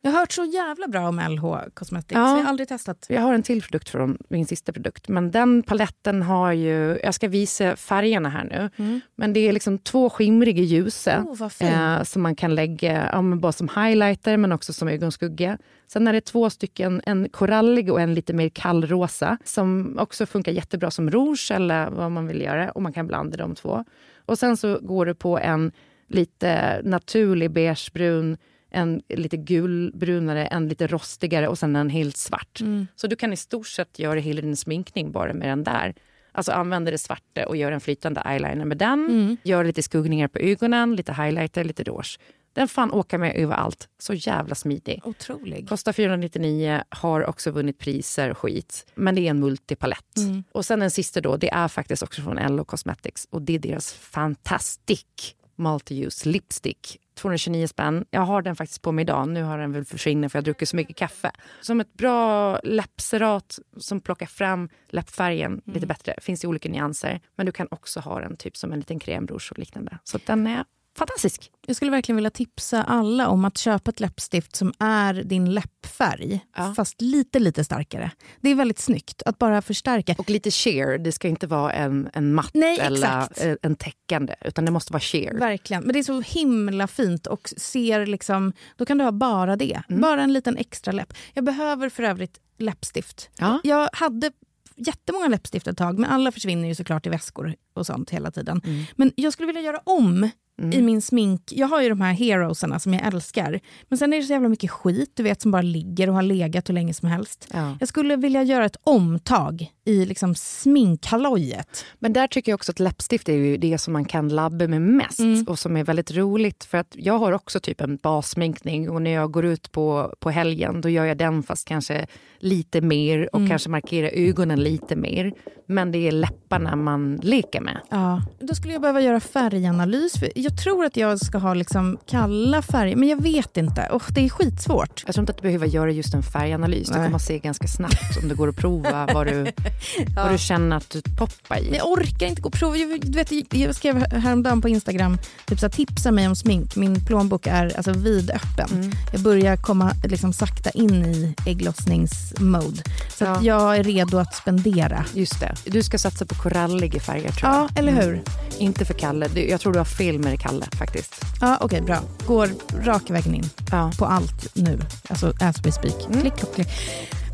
Jag 0.02 0.12
har 0.12 0.20
hört 0.20 0.32
så 0.32 0.46
jävla 0.46 0.88
bra 0.88 1.08
om 1.08 1.20
LH 1.20 1.70
Cosmetics. 1.74 2.12
Ja, 2.16 2.38
jag 2.38 2.44
har 2.44 2.50
aldrig 2.50 2.68
testat. 2.68 3.06
Jag 3.10 3.22
har 3.22 3.34
en 3.34 3.44
till 3.44 3.62
produkt 3.62 3.90
från 3.90 4.18
min 4.30 4.46
sista 4.46 4.74
produkt. 4.74 5.08
Men 5.08 5.32
den 5.32 5.64
paletten 5.64 6.22
har 6.22 6.52
ju... 6.52 7.00
Jag 7.04 7.14
ska 7.14 7.28
visa 7.28 7.76
färgerna 7.76 8.30
här 8.30 8.44
nu. 8.44 8.70
Mm. 8.84 9.02
Men 9.16 9.34
det 9.34 9.40
är 9.40 9.54
liksom 9.54 9.78
två 9.78 10.10
skimriga 10.10 10.64
ljusa 10.64 11.26
oh, 11.28 11.68
eh, 11.68 12.04
som 12.04 12.22
man 12.22 12.36
kan 12.36 12.56
lägga 12.56 13.10
ja, 13.14 13.22
bara 13.22 13.52
som 13.52 13.70
highlighter 13.76 14.38
men 14.38 14.52
också 14.52 14.74
som 14.74 14.88
ögonskugga. 14.88 15.58
Sen 15.88 16.08
är 16.08 16.14
det 16.14 16.22
två 16.22 16.50
stycken, 16.50 17.02
en 17.06 17.30
korallig 17.30 17.92
och 17.92 18.02
en 18.02 18.14
lite 18.14 18.34
mer 18.34 18.50
kallrosa 18.50 19.38
som 19.44 19.98
också 20.00 20.26
funkar 20.26 20.52
jättebra 20.52 20.92
som 20.92 21.12
rouge 21.12 21.52
eller 21.52 21.90
vad 21.90 22.12
man 22.12 22.28
vill 22.28 22.42
göra. 22.42 22.72
Och 22.72 22.82
man 22.82 22.94
kan 22.94 23.08
blanda 23.08 23.38
de 23.38 23.56
två. 23.56 23.86
Och 24.26 24.40
sen 24.40 24.58
så 24.58 24.80
går 24.82 25.06
det 25.06 25.16
på 25.16 25.40
en 25.40 25.72
lite 26.08 26.82
naturlig 26.84 27.52
beigebrun 27.52 28.38
en 28.70 29.02
lite 29.10 29.38
gulbrunare, 29.38 30.46
en 30.46 30.68
lite 30.68 30.88
rostigare 30.88 31.48
och 31.48 31.58
sen 31.58 31.76
en 31.76 31.90
helt 31.90 32.18
svart. 32.18 32.62
Mm. 32.62 32.88
Så 32.96 33.08
du 33.08 33.16
kan 33.16 33.34
i 33.34 33.38
stort 33.38 33.68
sett 33.68 34.00
göra 34.00 34.20
hela 34.20 34.42
din 34.42 34.58
sminkning 34.58 35.12
bara 35.12 35.34
med 35.34 35.50
den 35.50 35.64
där. 35.64 35.94
Alltså 36.32 36.52
använder 36.52 36.92
det 36.92 36.98
svarta 36.98 37.46
och 37.46 37.58
gör 37.58 37.72
en 37.72 37.82
flytande 37.82 38.22
eyeliner 38.26 38.66
med 38.66 38.78
den. 38.78 39.06
Mm. 39.10 39.38
Gör 39.44 39.64
lite 39.64 39.84
skuggningar 39.84 40.28
på 40.28 40.40
ögonen, 40.40 40.96
lite 40.96 41.14
highlighter, 41.14 41.64
lite 41.64 41.84
rouge. 41.84 42.20
Den 42.54 42.68
fan 42.68 42.92
åker 42.92 43.18
med 43.18 43.36
överallt. 43.36 43.90
Så 44.00 44.14
jävla 44.14 44.56
smidig. 44.56 45.02
Otrolig. 45.04 45.70
Kostar 45.70 45.94
499, 45.94 46.84
har 46.90 47.26
också 47.26 47.52
vunnit 47.52 47.78
priser 47.78 48.30
och 48.30 48.38
skit. 48.38 48.86
Men 48.96 49.16
det 49.16 49.22
är 49.22 49.30
en 49.30 49.40
multipalett. 49.40 50.18
Mm. 50.18 50.44
Och 50.52 50.66
sen 50.66 50.80
den 50.80 50.92
sista 50.92 51.22
då, 51.22 51.38
det 51.38 51.50
är 51.50 51.68
faktiskt 51.68 52.04
också 52.04 52.22
från 52.22 52.38
Ello 52.38 52.66
Cosmetics 52.66 53.28
och 53.30 53.42
det 53.42 53.56
är 53.56 53.60
deras 53.60 53.94
Fantastic 53.94 55.36
Multi-Use 55.56 56.28
Lipstick 56.28 56.98
229 57.20 57.68
spänn. 57.68 58.06
Jag 58.12 58.22
har 58.22 58.42
den 58.42 58.56
faktiskt 58.56 58.82
på 58.82 58.92
mig 58.92 59.02
idag. 59.02 59.30
Nu 59.30 59.44
har 59.44 59.58
den 59.58 59.72
väl 59.72 59.86
försvunnit 59.86 60.32
för 60.32 60.38
jag 60.38 60.42
har 60.42 60.46
druckit 60.46 60.70
så 60.70 60.76
mycket 60.76 60.96
kaffe. 60.96 61.32
Som 61.62 61.82
ett 61.82 61.94
bra 61.94 62.60
läppserat 62.60 63.60
som 63.78 64.02
plockar 64.02 64.26
fram 64.26 64.70
läppfärgen 64.90 65.52
mm. 65.52 65.62
lite 65.66 65.88
bättre. 65.88 66.16
Finns 66.22 66.44
i 66.44 66.48
olika 66.48 66.70
nyanser. 66.70 67.20
Men 67.36 67.46
du 67.46 67.52
kan 67.52 67.68
också 67.72 68.00
ha 68.00 68.20
den 68.20 68.38
typ 68.38 68.58
som 68.58 68.74
en 68.74 68.80
liten 68.80 69.00
crème 69.00 69.32
och 69.32 69.60
liknande. 69.60 69.98
Så 70.04 70.20
den 70.26 70.48
är 70.48 70.64
fantastisk. 70.98 71.52
Jag 71.68 71.76
skulle 71.76 71.92
verkligen 71.92 72.16
vilja 72.16 72.30
tipsa 72.30 72.84
alla 72.84 73.28
om 73.28 73.46
att 73.46 73.58
köpa 73.58 73.90
ett 73.92 74.00
läppstift 74.00 74.56
som 74.56 74.74
är 74.80 75.14
din 75.14 75.54
läppfärg, 75.54 76.40
ja. 76.56 76.74
fast 76.76 77.02
lite 77.02 77.40
lite 77.40 77.64
starkare. 77.64 78.12
Det 78.42 78.50
är 78.50 78.56
väldigt 78.56 78.80
snyggt 78.80 79.24
att 79.26 79.38
bara 79.38 79.62
förstärka. 79.62 80.16
Och 80.18 80.30
lite 80.30 80.52
sheer, 80.52 80.98
det 80.98 81.12
ska 81.12 81.28
inte 81.28 81.48
vara 81.48 81.74
en, 81.74 82.10
en 82.14 82.34
matt 82.34 82.52
Nej, 82.54 82.80
eller 82.80 83.28
en 83.66 83.76
täckande, 83.76 84.36
utan 84.42 84.66
det 84.66 84.72
måste 84.72 84.94
vara 84.94 85.02
sheer. 85.02 85.40
Verkligen, 85.40 85.84
men 85.84 85.94
det 85.94 86.00
är 86.00 86.04
så 86.04 86.22
himla 86.22 86.88
fint 86.88 87.28
och 87.28 87.50
ser 87.58 88.06
liksom, 88.06 88.54
då 88.76 88.86
kan 88.86 88.98
du 88.98 89.04
ha 89.04 89.12
bara 89.12 89.56
det. 89.56 89.82
Mm. 89.90 90.02
Bara 90.02 90.24
en 90.24 90.34
liten 90.34 90.58
extra 90.58 90.92
läpp. 90.92 91.14
Jag 91.34 91.44
behöver 91.44 91.90
för 91.90 92.04
övrigt 92.04 92.40
läppstift. 92.58 93.30
Ja. 93.38 93.60
Jag 93.64 93.90
hade 93.94 94.32
jättemånga 94.76 95.28
läppstift 95.28 95.68
ett 95.68 95.78
tag, 95.78 96.00
men 96.00 96.10
alla 96.10 96.32
försvinner 96.32 96.68
ju 96.68 96.76
såklart 96.76 97.06
i 97.06 97.10
väskor 97.10 97.56
och 97.74 97.86
sånt 97.86 98.10
hela 98.10 98.32
tiden. 98.32 98.62
Mm. 98.66 98.84
Men 98.96 99.12
jag 99.16 99.34
skulle 99.34 99.48
vilja 99.48 99.62
göra 99.62 99.82
om 99.84 100.30
mm. 100.60 100.74
i 100.74 100.82
min 100.82 101.02
smink. 101.02 101.52
Jag 101.52 101.68
har 101.68 101.82
ju 101.82 101.90
de 101.90 102.02
här 102.02 102.14
heroesarna 102.14 102.80
som 102.80 102.94
jag 102.94 103.08
älskar. 103.08 103.60
Men 103.88 103.98
sen 103.98 104.14
är 104.14 104.18
det 104.18 104.24
så 104.24 104.34
jävla 104.34 104.50
mycket 104.50 104.72
skit 104.72 105.12
du 105.14 105.24
vet 105.24 105.42
som 105.42 105.52
bara 105.52 105.62
ligger 105.62 106.10
och 106.10 106.16
har 106.16 106.22
legat 106.22 106.70
hur 106.70 106.74
länge 106.74 106.94
som 106.94 107.08
helst. 107.08 107.48
Ja. 107.54 107.78
Jag 107.80 107.90
skulle 107.90 108.16
vilja 108.16 108.44
göra 108.44 108.66
ett 108.66 108.78
omtag 108.84 109.72
i 109.86 110.06
liksom 110.06 110.36
sminkhallojet. 110.36 111.86
Men 112.00 112.14
där 112.14 112.28
tycker 112.28 112.52
jag 112.52 112.58
också 112.58 112.72
att 112.72 112.80
läppstift 112.80 113.30
är 113.30 113.34
ju 113.34 113.58
det 113.58 113.78
som 113.78 113.94
man 113.94 114.06
kan 114.06 114.30
labba 114.30 114.68
med 114.68 114.82
mest 114.82 115.20
mm. 115.20 115.46
och 115.48 115.60
som 115.60 115.78
är 115.78 115.84
väldigt 115.84 116.12
roligt. 116.12 116.64
För 116.64 116.78
att 116.78 116.96
jag 116.98 117.20
har 117.20 117.32
också 117.32 117.60
typ 117.60 117.82
en 117.82 117.98
bassminkning 117.98 118.90
och 118.90 119.02
när 119.02 119.12
jag 119.12 119.32
går 119.32 119.46
ut 119.46 119.72
på, 119.72 120.16
på 120.20 120.30
helgen 120.30 120.82
då 120.82 120.90
gör 120.90 121.06
jag 121.06 121.18
den 121.18 121.44
fast 121.44 121.68
kanske 121.68 122.08
lite 122.40 122.82
mer 122.82 123.30
och 123.36 123.40
mm. 123.40 123.50
kanske 123.50 123.70
markerar 123.70 124.10
ögonen 124.14 124.60
lite 124.60 124.96
mer. 124.96 125.34
Men 125.66 125.92
det 125.92 126.08
är 126.08 126.12
läpparna 126.12 126.76
man 126.76 127.20
leker 127.24 127.62
med. 127.62 127.78
Ja. 127.90 128.22
Då 128.40 128.56
skulle 128.56 128.74
jag 128.74 128.82
behöva 128.82 129.02
göra 129.02 129.20
färganalys. 129.20 130.14
Jag 130.50 130.58
tror 130.58 130.86
att 130.86 130.98
jag 130.98 131.20
ska 131.20 131.38
ha 131.38 131.54
liksom 131.54 131.98
kalla 132.06 132.62
färger, 132.62 132.96
men 132.96 133.10
jag 133.10 133.22
vet 133.22 133.58
inte. 133.58 133.88
Oh, 133.92 134.04
det 134.10 134.26
är 134.26 134.30
skitsvårt. 134.30 135.04
Jag 135.06 135.16
tror 135.16 135.22
inte 135.22 135.32
att 135.32 135.38
du 135.38 135.42
behöver 135.42 135.68
göra 135.68 135.92
just 135.92 136.14
en 136.14 136.24
färganalys. 136.24 136.90
Nej. 136.90 137.00
Du 137.00 137.06
kommer 137.06 137.20
se 137.20 137.40
ganska 137.40 137.68
snabbt 137.68 138.18
om 138.22 138.30
det 138.30 138.36
går 138.36 138.48
att 138.48 138.56
prova 138.56 139.10
vad 139.14 139.28
du, 139.28 139.34
ja. 139.98 140.24
vad 140.24 140.32
du 140.32 140.38
känner 140.38 140.78
att 140.78 140.90
du 140.90 141.02
poppar 141.02 141.58
i. 141.58 141.64
Men 141.64 141.74
jag 141.74 141.88
orkar 141.92 142.28
inte 142.28 142.42
gå 142.42 142.48
och 142.48 142.54
prova. 142.54 142.78
Jag, 142.78 143.02
du 143.02 143.12
vet, 143.12 143.54
jag 143.54 143.76
skrev 143.76 144.14
häromdagen 144.14 144.62
på 144.62 144.70
Instagram, 144.70 145.18
typ 145.46 145.60
så 145.60 145.66
här, 145.66 145.72
tipsa 145.72 146.12
mig 146.12 146.28
om 146.28 146.36
smink. 146.36 146.76
Min 146.76 147.06
plånbok 147.06 147.48
är 147.48 147.78
alltså 147.78 147.92
vidöppen. 147.92 148.70
Mm. 148.72 148.92
Jag 149.12 149.22
börjar 149.22 149.58
komma 149.58 149.92
liksom, 150.04 150.34
sakta 150.34 150.70
in 150.70 151.06
i 151.06 151.36
ägglossningsmode. 151.46 152.84
Så 153.20 153.26
ja. 153.26 153.42
jag 153.42 153.78
är 153.78 153.84
redo 153.84 154.18
att 154.18 154.36
spendera. 154.36 155.06
Just 155.14 155.40
det. 155.40 155.56
Du 155.66 155.84
ska 155.84 155.98
satsa 155.98 156.26
på 156.26 156.36
koralliga 156.36 157.00
färger 157.00 157.32
tror 157.32 157.52
jag. 157.52 157.62
Ja, 157.62 157.70
eller 157.76 157.92
hur? 157.92 158.14
Mm. 158.14 158.24
Inte 158.58 158.86
för 158.86 158.94
Kalle. 158.94 159.30
Jag 159.36 159.62
tror 159.62 159.74
du 159.74 159.80
har 159.80 159.86
fel 159.86 160.20
med 160.20 160.40
Kalle 160.40 160.66
faktiskt. 160.78 161.16
Ja, 161.42 161.58
okej, 161.62 161.66
okay, 161.66 161.82
bra. 161.82 162.00
Går 162.28 162.50
raka 162.86 163.14
vägen 163.14 163.36
in 163.36 163.50
ja. 163.72 163.92
på 163.98 164.06
allt 164.06 164.56
nu. 164.56 164.80
Alltså 165.10 165.34
as 165.40 165.56
we 165.64 165.72
speak. 165.72 166.06
Mm. 166.06 166.22
Klick, 166.22 166.34
klick, 166.36 166.56
klick. 166.56 166.68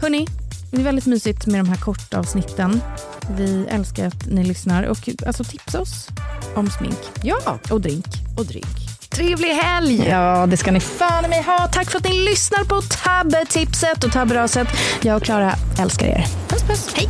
Hörni, 0.02 0.28
det 0.72 0.78
är 0.78 0.84
väldigt 0.84 1.06
mysigt 1.06 1.48
med 1.48 1.60
de 1.60 1.70
här 1.70 1.78
korta 1.78 2.20
avsnitten. 2.20 2.82
Vi 3.38 3.66
älskar 3.70 4.08
att 4.08 4.26
ni 4.26 4.44
lyssnar. 4.44 4.84
Och 4.84 5.10
alltså 5.26 5.44
tipsa 5.44 5.82
oss 5.82 6.08
om 6.56 6.70
smink. 6.70 7.00
Ja. 7.24 7.60
Och 7.70 7.82
drink. 7.82 8.06
Och 8.38 8.46
drink. 8.46 8.85
Trevlig 9.16 9.50
helg! 9.50 10.08
Ja, 10.10 10.46
det 10.48 10.58
ska 10.58 10.72
ni 10.72 10.80
fan 10.80 11.30
mig 11.30 11.42
ha. 11.42 11.68
Tack 11.68 11.92
för 11.92 11.98
att 11.98 12.04
ni 12.04 12.26
lyssnar 12.30 12.64
på 12.64 12.82
Tabbe-tipset 12.82 14.04
och 14.04 14.12
Tabberaset. 14.12 14.68
Jag 15.02 15.18
och 15.18 15.24
Klara 15.24 15.56
älskar 15.80 16.08
er. 16.08 16.26
Puss, 16.48 16.64
puss. 16.64 16.94
Hej! 16.96 17.10